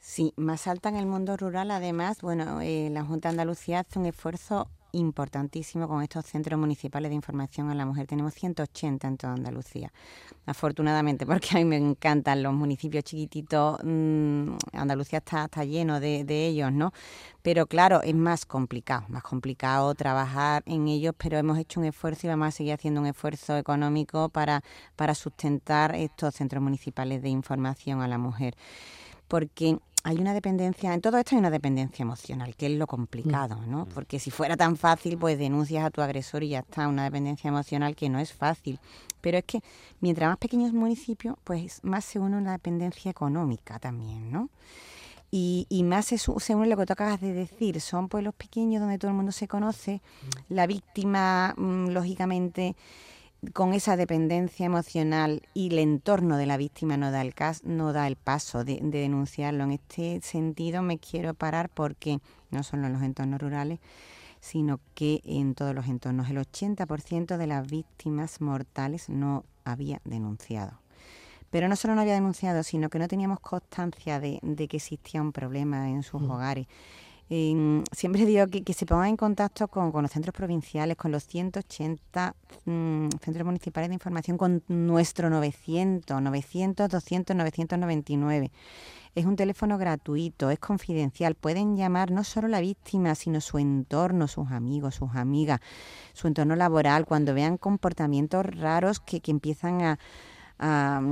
Sí, 0.00 0.32
más 0.36 0.66
alta 0.66 0.88
en 0.88 0.96
el 0.96 1.06
mundo 1.06 1.36
rural. 1.36 1.70
Además, 1.70 2.20
bueno, 2.22 2.60
eh, 2.60 2.88
la 2.90 3.04
Junta 3.04 3.28
de 3.28 3.34
Andalucía 3.34 3.80
hace 3.80 3.98
un 3.98 4.06
esfuerzo 4.06 4.68
importantísimo 4.96 5.88
con 5.88 6.02
estos 6.02 6.26
centros 6.26 6.58
municipales 6.58 7.10
de 7.10 7.14
información 7.14 7.70
a 7.70 7.74
la 7.74 7.86
mujer. 7.86 8.06
Tenemos 8.06 8.34
180 8.34 9.06
en 9.06 9.16
toda 9.16 9.34
Andalucía, 9.34 9.92
afortunadamente, 10.46 11.26
porque 11.26 11.48
a 11.52 11.56
mí 11.56 11.64
me 11.64 11.76
encantan 11.76 12.42
los 12.42 12.52
municipios 12.52 13.04
chiquititos. 13.04 13.78
Mm, 13.84 14.56
Andalucía 14.72 15.18
está, 15.18 15.44
está 15.44 15.64
lleno 15.64 16.00
de, 16.00 16.24
de, 16.24 16.46
ellos, 16.46 16.72
¿no? 16.72 16.92
Pero 17.42 17.66
claro, 17.66 18.02
es 18.02 18.14
más 18.14 18.46
complicado, 18.46 19.04
más 19.08 19.22
complicado 19.22 19.94
trabajar 19.94 20.62
en 20.66 20.88
ellos, 20.88 21.14
pero 21.16 21.38
hemos 21.38 21.58
hecho 21.58 21.80
un 21.80 21.86
esfuerzo 21.86 22.26
y 22.26 22.30
vamos 22.30 22.48
a 22.48 22.50
seguir 22.50 22.72
haciendo 22.72 23.00
un 23.00 23.06
esfuerzo 23.06 23.56
económico 23.56 24.28
para, 24.28 24.62
para 24.96 25.14
sustentar 25.14 25.94
estos 25.94 26.34
centros 26.34 26.62
municipales 26.62 27.22
de 27.22 27.28
información 27.28 28.02
a 28.02 28.08
la 28.08 28.18
mujer. 28.18 28.56
Porque 29.28 29.78
hay 30.06 30.18
una 30.18 30.34
dependencia, 30.34 30.94
en 30.94 31.00
todo 31.00 31.18
esto 31.18 31.34
hay 31.34 31.40
una 31.40 31.50
dependencia 31.50 32.04
emocional, 32.04 32.54
que 32.54 32.66
es 32.66 32.72
lo 32.78 32.86
complicado, 32.86 33.58
¿no? 33.66 33.86
Mm. 33.86 33.88
Porque 33.88 34.20
si 34.20 34.30
fuera 34.30 34.56
tan 34.56 34.76
fácil, 34.76 35.18
pues 35.18 35.36
denuncias 35.36 35.84
a 35.84 35.90
tu 35.90 36.00
agresor 36.00 36.44
y 36.44 36.50
ya 36.50 36.60
está, 36.60 36.86
una 36.86 37.02
dependencia 37.02 37.48
emocional 37.48 37.96
que 37.96 38.08
no 38.08 38.20
es 38.20 38.32
fácil. 38.32 38.78
Pero 39.20 39.38
es 39.38 39.44
que 39.44 39.62
mientras 39.98 40.28
más 40.28 40.38
pequeño 40.38 40.66
es 40.66 40.72
el 40.72 40.78
municipio, 40.78 41.40
pues 41.42 41.82
más 41.82 42.04
se 42.04 42.20
une 42.20 42.36
una 42.36 42.52
dependencia 42.52 43.10
económica 43.10 43.80
también, 43.80 44.30
¿no? 44.30 44.48
Y, 45.32 45.66
y, 45.68 45.82
más 45.82 46.06
se, 46.06 46.18
se 46.18 46.54
une 46.54 46.68
lo 46.68 46.76
que 46.76 46.86
tú 46.86 46.92
acabas 46.92 47.20
de 47.20 47.32
decir, 47.32 47.80
son 47.80 48.08
pueblos 48.08 48.32
pequeños 48.36 48.80
donde 48.80 48.98
todo 48.98 49.10
el 49.10 49.16
mundo 49.16 49.32
se 49.32 49.48
conoce, 49.48 49.94
mm. 49.94 50.54
la 50.54 50.68
víctima, 50.68 51.52
mm, 51.56 51.88
lógicamente, 51.88 52.76
con 53.52 53.74
esa 53.74 53.96
dependencia 53.96 54.66
emocional 54.66 55.42
y 55.54 55.68
el 55.68 55.78
entorno 55.78 56.36
de 56.36 56.46
la 56.46 56.56
víctima 56.56 56.96
no 56.96 57.10
da 57.10 57.22
el, 57.22 57.34
no 57.64 57.92
da 57.92 58.06
el 58.06 58.16
paso 58.16 58.64
de, 58.64 58.78
denunciarlo. 58.82 59.64
En 59.64 59.72
este 59.72 60.20
sentido 60.22 60.82
me 60.82 60.98
quiero 60.98 61.34
parar 61.34 61.68
porque 61.68 62.20
no 62.50 62.62
solo 62.62 62.86
en 62.86 62.94
los 62.94 63.02
entornos 63.02 63.40
rurales, 63.40 63.78
sino 64.40 64.80
que 64.94 65.20
en 65.24 65.54
todos 65.54 65.74
los 65.74 65.86
entornos 65.86 66.30
el 66.30 66.38
80% 66.38 67.36
de 67.36 67.46
las 67.46 67.66
víctimas 67.66 68.40
mortales 68.40 69.08
no 69.08 69.44
había 69.64 70.00
denunciado. 70.04 70.80
Pero 71.50 71.68
no 71.68 71.76
solo 71.76 71.94
no 71.94 72.00
había 72.00 72.14
denunciado, 72.14 72.62
sino 72.62 72.88
que 72.88 72.98
no 72.98 73.08
teníamos 73.08 73.40
constancia 73.40 74.20
de, 74.20 74.40
que 74.68 74.76
existía 74.76 75.22
un 75.22 75.32
problema 75.32 75.90
en 75.90 76.02
sus 76.02 76.20
mm. 76.20 76.30
hogares 76.30 76.66
siempre 77.28 78.24
digo 78.24 78.46
que, 78.46 78.72
se 78.72 78.86
pongan 78.86 79.08
en 79.08 79.16
contacto 79.16 79.66
con, 79.66 79.90
los 80.02 80.10
centros 80.10 80.32
provinciales, 80.34 80.96
con 80.96 81.10
los 81.10 81.26
180 81.26 82.34
mm, 82.64 83.08
centros 83.20 83.44
municipales 83.44 83.88
de 83.88 83.94
información, 83.94 84.38
con 84.38 84.62
nuestro 84.68 85.28
900, 85.28 86.22
900, 86.22 86.88
200, 86.88 87.36
999. 87.36 88.52
Es 89.16 89.24
un 89.24 89.34
teléfono 89.34 89.78
gratuito, 89.78 90.50
es 90.50 90.58
confidencial. 90.58 91.34
Pueden 91.34 91.76
llamar 91.76 92.10
no 92.10 92.22
solo 92.22 92.48
la 92.48 92.60
víctima, 92.60 93.14
sino 93.14 93.40
su 93.40 93.58
entorno, 93.58 94.28
sus 94.28 94.52
amigos, 94.52 94.96
sus 94.96 95.16
amigas, 95.16 95.60
su 96.12 96.28
entorno 96.28 96.54
laboral, 96.54 97.06
cuando 97.06 97.34
vean 97.34 97.56
comportamientos 97.56 98.44
raros 98.44 99.00
que 99.00 99.20
empiezan 99.26 99.82
a, 99.82 99.98
A, 100.58 101.02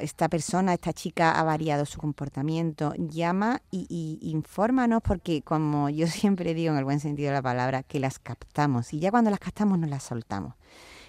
esta 0.00 0.28
persona, 0.28 0.74
esta 0.74 0.92
chica 0.92 1.32
ha 1.32 1.42
variado 1.42 1.86
su 1.86 1.98
comportamiento, 1.98 2.92
llama 2.98 3.62
y, 3.70 3.86
y, 3.88 4.30
infórmanos 4.30 5.00
porque 5.02 5.42
como 5.42 5.88
yo 5.88 6.06
siempre 6.06 6.52
digo 6.54 6.72
en 6.72 6.78
el 6.78 6.84
buen 6.84 7.00
sentido 7.00 7.28
de 7.30 7.34
la 7.34 7.42
palabra, 7.42 7.82
que 7.82 8.00
las 8.00 8.18
captamos 8.18 8.92
y 8.92 9.00
ya 9.00 9.10
cuando 9.10 9.30
las 9.30 9.40
captamos 9.40 9.78
nos 9.78 9.88
las 9.88 10.02
soltamos. 10.02 10.54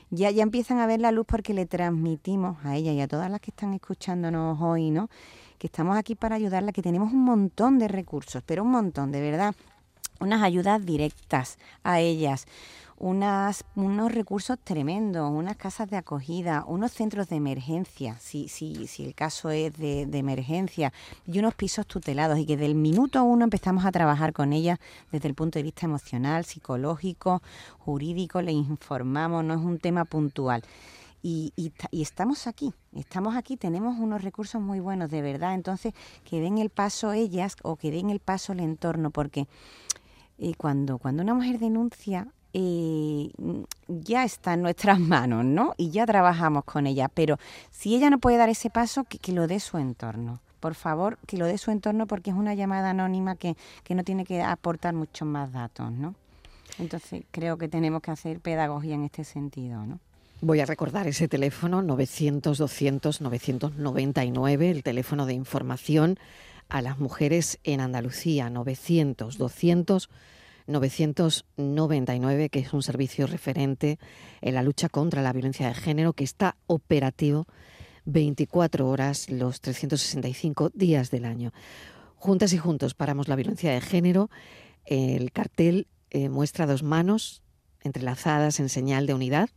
ya, 0.09 0.31
ya 0.31 0.43
empiezan 0.43 0.79
a 0.79 0.87
ver 0.87 1.01
la 1.01 1.11
luz 1.11 1.25
porque 1.27 1.53
le 1.53 1.65
transmitimos 1.65 2.57
a 2.63 2.75
ella 2.75 2.93
y 2.93 3.01
a 3.01 3.07
todas 3.07 3.29
las 3.29 3.41
que 3.41 3.51
están 3.51 3.73
escuchándonos 3.73 4.61
hoy, 4.61 4.89
¿no? 4.91 5.09
Que 5.57 5.67
estamos 5.67 5.97
aquí 5.97 6.15
para 6.15 6.35
ayudarla, 6.35 6.71
que 6.71 6.81
tenemos 6.81 7.11
un 7.11 7.23
montón 7.23 7.79
de 7.79 7.87
recursos, 7.87 8.43
pero 8.45 8.63
un 8.63 8.71
montón, 8.71 9.11
de 9.11 9.21
verdad. 9.21 9.55
Unas 10.19 10.41
ayudas 10.41 10.83
directas 10.83 11.57
a 11.83 11.99
ellas, 11.99 12.47
unas, 12.97 13.63
unos 13.75 14.11
recursos 14.11 14.57
tremendos, 14.63 15.29
unas 15.29 15.55
casas 15.55 15.89
de 15.89 15.97
acogida, 15.97 16.63
unos 16.67 16.91
centros 16.91 17.29
de 17.29 17.35
emergencia, 17.35 18.17
si, 18.19 18.47
si, 18.47 18.87
si 18.87 19.05
el 19.05 19.13
caso 19.13 19.51
es 19.51 19.77
de, 19.77 20.01
emergencia, 20.13 20.91
y 21.25 21.37
unos 21.39 21.53
pisos 21.53 21.85
tutelados, 21.85 22.39
y 22.39 22.45
que 22.45 22.57
del 22.57 22.75
minuto 22.75 23.23
uno 23.23 23.43
empezamos 23.43 23.85
a 23.85 23.91
trabajar 23.91 24.33
con 24.33 24.51
ellas 24.51 24.79
desde 25.11 25.27
el 25.27 25.35
punto 25.35 25.59
de 25.59 25.63
vista 25.63 25.85
emocional, 25.85 26.45
psicológico, 26.45 27.41
jurídico, 27.77 28.41
le 28.41 28.51
informamos, 28.51 29.43
no 29.43 29.53
es 29.53 29.61
un 29.61 29.77
tema 29.77 30.05
puntual. 30.05 30.63
Y, 31.21 31.51
y, 31.55 31.73
y, 31.91 32.01
estamos 32.01 32.47
aquí, 32.47 32.73
estamos 32.95 33.35
aquí, 33.35 33.57
tenemos 33.57 33.97
unos 33.99 34.21
recursos 34.23 34.61
muy 34.61 34.79
buenos, 34.79 35.09
de 35.09 35.21
verdad. 35.21 35.55
Entonces, 35.55 35.93
que 36.23 36.39
den 36.39 36.57
el 36.57 36.69
paso 36.69 37.11
ellas 37.11 37.55
o 37.63 37.75
que 37.75 37.91
den 37.91 38.11
el 38.11 38.19
paso 38.19 38.53
el 38.53 38.59
entorno, 38.59 39.09
porque 39.09 39.47
eh, 40.37 40.53
cuando, 40.55 40.99
cuando 40.99 41.23
una 41.23 41.33
mujer 41.33 41.57
denuncia, 41.59 42.27
ya 42.53 44.23
está 44.23 44.53
en 44.53 44.61
nuestras 44.61 44.99
manos, 44.99 45.45
¿no? 45.45 45.73
Y 45.77 45.91
ya 45.91 46.05
trabajamos 46.05 46.63
con 46.63 46.87
ella, 46.87 47.09
pero 47.09 47.37
si 47.71 47.95
ella 47.95 48.09
no 48.09 48.19
puede 48.19 48.37
dar 48.37 48.49
ese 48.49 48.69
paso, 48.69 49.03
que, 49.03 49.19
que, 49.19 49.31
lo 49.31 49.47
dé 49.47 49.59
su 49.59 49.77
entorno. 49.77 50.39
Por 50.59 50.73
favor, 50.73 51.19
que 51.27 51.37
lo 51.37 51.45
dé 51.45 51.57
su 51.57 51.71
entorno 51.71 52.07
porque 52.07 52.31
es 52.31 52.35
una 52.35 52.55
llamada 52.55 52.89
anónima 52.89 53.35
que, 53.35 53.55
que 53.83 53.95
no 53.95 54.03
tiene 54.03 54.25
que 54.25 54.41
aportar 54.41 54.93
muchos 54.93 55.27
más 55.27 55.51
datos, 55.51 55.91
¿no? 55.91 56.15
Entonces 56.79 57.23
creo 57.31 57.57
que 57.57 57.67
tenemos 57.67 58.01
que 58.01 58.11
hacer 58.11 58.39
pedagogía 58.39 58.95
en 58.95 59.03
este 59.03 59.23
sentido, 59.23 59.85
¿no? 59.85 59.99
Voy 60.41 60.59
a 60.59 60.67
recordar 60.67 61.07
ese 61.07 61.27
teléfono 61.27 61.81
900-200-999, 61.81 64.69
el 64.69 64.83
teléfono 64.83 65.25
de 65.25 65.33
información 65.33 66.19
a 66.69 66.83
las 66.83 66.99
mujeres 66.99 67.57
en 67.63 67.81
Andalucía, 67.81 68.47
900-200. 68.49 70.09
999, 70.67 72.49
que 72.49 72.59
es 72.59 72.73
un 72.73 72.83
servicio 72.83 73.25
referente 73.27 73.97
en 74.41 74.53
la 74.53 74.63
lucha 74.63 74.89
contra 74.89 75.21
la 75.21 75.33
violencia 75.33 75.67
de 75.67 75.73
género, 75.73 76.13
que 76.13 76.23
está 76.23 76.55
operativo 76.67 77.47
24 78.05 78.87
horas 78.87 79.29
los 79.29 79.61
365 79.61 80.71
días 80.73 81.11
del 81.11 81.25
año. 81.25 81.51
Juntas 82.15 82.53
y 82.53 82.57
juntos 82.57 82.93
paramos 82.93 83.27
la 83.27 83.35
violencia 83.35 83.71
de 83.71 83.81
género. 83.81 84.29
El 84.85 85.31
cartel 85.31 85.87
eh, 86.09 86.29
muestra 86.29 86.65
dos 86.65 86.83
manos 86.83 87.43
entrelazadas 87.81 88.59
en 88.59 88.69
señal 88.69 89.07
de 89.07 89.13
unidad. 89.13 89.49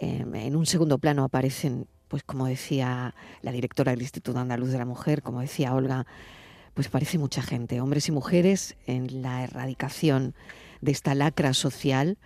Eh, 0.00 0.24
en 0.34 0.56
un 0.56 0.66
segundo 0.66 0.98
plano 0.98 1.24
aparecen, 1.24 1.86
pues 2.08 2.22
como 2.22 2.46
decía 2.46 3.14
la 3.42 3.52
directora 3.52 3.92
del 3.92 4.02
Instituto 4.02 4.38
Andaluz 4.38 4.70
de 4.70 4.78
la 4.78 4.84
Mujer, 4.84 5.22
como 5.22 5.40
decía 5.40 5.74
Olga, 5.74 6.06
pues 6.74 6.88
parece 6.88 7.18
mucha 7.18 7.42
gente, 7.42 7.80
hombres 7.80 8.08
y 8.08 8.12
mujeres, 8.12 8.76
en 8.86 9.22
la 9.22 9.44
erradicación 9.44 10.34
de 10.80 10.92
esta 10.92 11.14
lacra 11.14 11.54
social, 11.54 12.18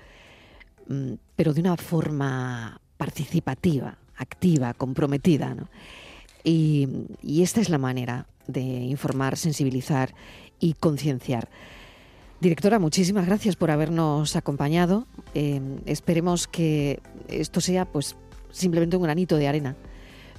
mm, 0.88 1.14
pero 1.34 1.52
de 1.52 1.60
una 1.60 1.76
forma 1.76 2.80
participativa, 2.96 3.98
activa, 4.16 4.74
comprometida. 4.74 5.54
¿no? 5.54 5.68
Y, 6.44 6.88
esta 7.42 7.60
es 7.60 7.68
la 7.68 7.78
manera 7.78 8.26
de 8.46 8.62
informar, 8.62 9.36
sensibilizar 9.36 10.14
y 10.60 10.74
concienciar. 10.74 11.48
Directora, 12.40 12.78
muchísimas 12.78 13.26
gracias 13.26 13.56
por 13.56 13.70
habernos 13.70 14.36
acompañado. 14.36 15.06
Eh, 15.34 15.60
esperemos 15.86 16.46
que 16.46 17.00
esto 17.28 17.60
sea 17.60 17.84
pues 17.86 18.14
simplemente 18.50 18.96
un 18.96 19.02
granito 19.02 19.36
de 19.36 19.48
arena, 19.48 19.76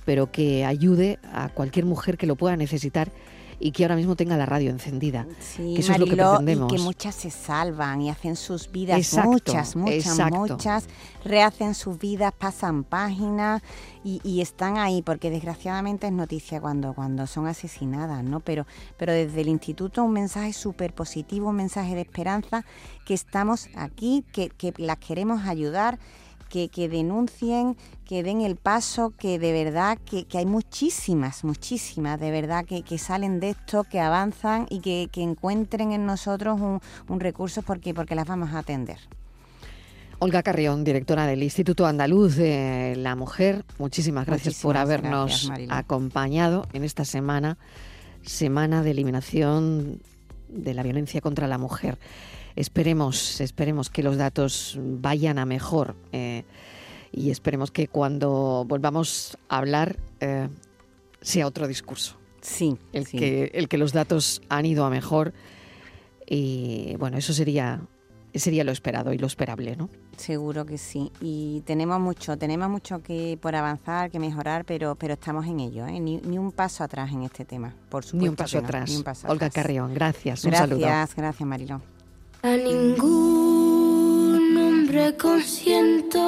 pero 0.06 0.32
que 0.32 0.64
ayude 0.64 1.20
a 1.34 1.50
cualquier 1.50 1.86
mujer 1.86 2.18
que 2.18 2.28
lo 2.28 2.36
pueda 2.36 2.56
necesitar 2.56 3.12
y 3.60 3.72
que 3.72 3.84
ahora 3.84 3.96
mismo 3.96 4.16
tenga 4.16 4.38
la 4.38 4.46
radio 4.46 4.70
encendida. 4.70 5.26
Sí, 5.40 5.74
que 5.76 5.82
eso 5.82 5.92
Mariló, 5.92 6.06
es 6.06 6.18
lo 6.18 6.24
que 6.24 6.30
pretendemos. 6.30 6.74
Y 6.74 6.76
que 6.76 6.82
muchas 6.84 7.16
se 7.16 7.32
salvan 7.32 8.02
y 8.02 8.10
hacen 8.10 8.36
sus 8.36 8.72
vidas, 8.72 9.00
Exacto, 9.00 9.30
muchas, 9.30 9.76
muchas, 9.76 10.08
exacto. 10.08 10.38
muchas, 10.38 10.88
rehacen 11.24 11.74
sus 11.74 11.98
vidas, 11.98 12.34
pasan 12.38 12.84
páginas 12.84 13.62
y, 14.04 14.22
y, 14.24 14.42
están 14.42 14.78
ahí, 14.78 15.02
porque 15.02 15.30
desgraciadamente 15.30 16.08
es 16.08 16.14
noticia 16.14 16.62
cuando, 16.62 16.94
cuando 16.94 17.28
son 17.28 17.48
asesinadas, 17.48 18.24
¿no? 18.24 18.40
Pero, 18.40 18.66
pero 18.98 19.12
desde 19.12 19.42
el 19.42 19.50
instituto 19.50 20.04
un 20.04 20.14
mensaje 20.14 20.54
súper 20.54 20.94
positivo, 20.94 21.50
un 21.50 21.56
mensaje 21.56 21.96
de 21.96 22.02
esperanza, 22.02 22.66
que 23.06 23.14
estamos 23.14 23.70
aquí, 23.76 24.24
que, 24.32 24.50
que 24.50 24.74
las 24.78 24.98
queremos 24.98 25.48
ayudar 25.48 26.00
que, 26.50 26.70
que, 26.70 26.90
denuncien, 26.90 27.78
que 28.06 28.24
den 28.24 28.42
el 28.42 28.56
paso, 28.56 29.14
que 29.18 29.40
de 29.40 29.52
verdad, 29.52 29.98
que, 30.06 30.26
que 30.26 30.38
hay 30.38 30.46
muchísimas, 30.46 31.44
muchísimas, 31.44 32.20
de 32.20 32.32
verdad, 32.32 32.66
que, 32.66 32.84
que, 32.84 32.98
salen 32.98 33.40
de 33.40 33.52
esto, 33.52 33.84
que 33.84 34.00
avanzan 34.00 34.66
y 34.70 34.80
que, 34.80 35.10
encuentren 35.22 35.92
en 35.92 36.06
nosotros 36.06 36.60
un, 36.62 36.80
un, 37.08 37.20
recurso 37.20 37.62
porque, 37.62 37.94
porque 37.94 38.16
las 38.16 38.28
vamos 38.28 38.54
a 38.54 38.60
atender. 38.60 38.98
Olga 40.20 40.42
Carrión, 40.42 40.84
directora 40.84 41.28
del 41.28 41.44
Instituto 41.44 41.86
Andaluz 41.86 42.36
de 42.36 42.96
la 42.98 43.16
Mujer, 43.16 43.64
muchísimas 43.78 44.26
gracias 44.26 44.56
muchísimas 44.56 44.64
por 44.64 44.78
habernos 44.78 45.48
gracias, 45.48 45.70
acompañado 45.72 46.68
en 46.74 46.84
esta 46.84 47.06
semana, 47.06 47.58
semana 48.24 48.82
de 48.82 48.92
eliminación 48.92 50.02
de 50.50 50.74
la 50.74 50.82
violencia 50.82 51.22
contra 51.22 51.48
la 51.48 51.58
mujer. 51.58 52.00
Esperemos, 52.58 53.40
esperemos 53.40 53.92
que 53.92 54.02
los 54.02 54.18
datos 54.18 54.80
vayan 54.82 55.38
a 55.38 55.46
mejor 55.46 55.96
eh, 56.12 56.44
y 57.12 57.30
esperemos 57.30 57.70
que 57.70 57.88
cuando 57.88 58.66
volvamos 58.68 59.38
a 59.48 59.60
hablar 59.60 59.98
eh, 60.22 60.50
sea 61.22 61.46
otro 61.46 61.68
discurso. 61.68 62.18
Sí, 62.42 62.80
el, 62.94 63.06
sí. 63.06 63.20
Que, 63.20 63.52
el 63.54 63.68
que 63.68 63.78
los 63.78 63.94
datos 63.94 64.42
han 64.50 64.66
ido 64.66 64.86
a 64.86 64.90
mejor 64.90 65.34
y 66.26 66.96
bueno, 66.98 67.20
eso 67.20 67.32
sería, 67.32 67.80
sería 68.34 68.64
lo 68.64 68.72
esperado 68.72 69.14
y 69.14 69.20
lo 69.20 69.28
esperable, 69.28 69.76
¿no? 69.76 69.88
Seguro 70.18 70.66
que 70.66 70.80
sí. 70.80 71.12
Y 71.22 71.62
tenemos 71.62 72.00
mucho, 72.00 72.40
tenemos 72.40 72.72
mucho 72.72 73.04
que 73.04 73.38
por 73.40 73.56
avanzar, 73.56 74.10
que 74.10 74.18
mejorar, 74.18 74.66
pero, 74.66 74.96
pero 74.96 75.14
estamos 75.14 75.46
en 75.46 75.60
ello, 75.60 75.86
¿eh? 75.86 76.00
ni, 76.00 76.18
ni, 76.18 76.40
un 76.40 76.52
paso 76.52 76.84
atrás 76.84 77.12
en 77.12 77.22
este 77.22 77.46
tema, 77.46 77.76
por 77.90 78.04
supuesto. 78.04 78.24
Ni 78.24 78.30
un 78.30 78.36
paso, 78.36 78.60
no, 78.60 78.66
atrás. 78.66 78.90
Ni 78.90 78.96
un 78.96 79.04
paso 79.04 79.28
Olga. 79.28 79.52
Carrión, 79.52 79.94
gracias. 79.94 80.44
Un 80.44 80.50
gracias, 80.50 80.70
saludo. 80.70 80.88
gracias, 81.16 81.42
Mariló. 81.48 81.97
A 82.44 82.50
ningún 82.56 82.98
hombre 84.58 85.18
consiento 85.18 86.20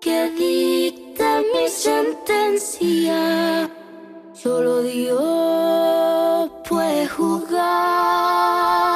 que 0.00 0.30
dicte 0.30 1.44
mi 1.52 1.68
sentencia. 1.68 3.20
Solo 4.32 4.82
Dios 4.82 6.50
puede 6.68 7.06
juzgarme. 7.06 8.93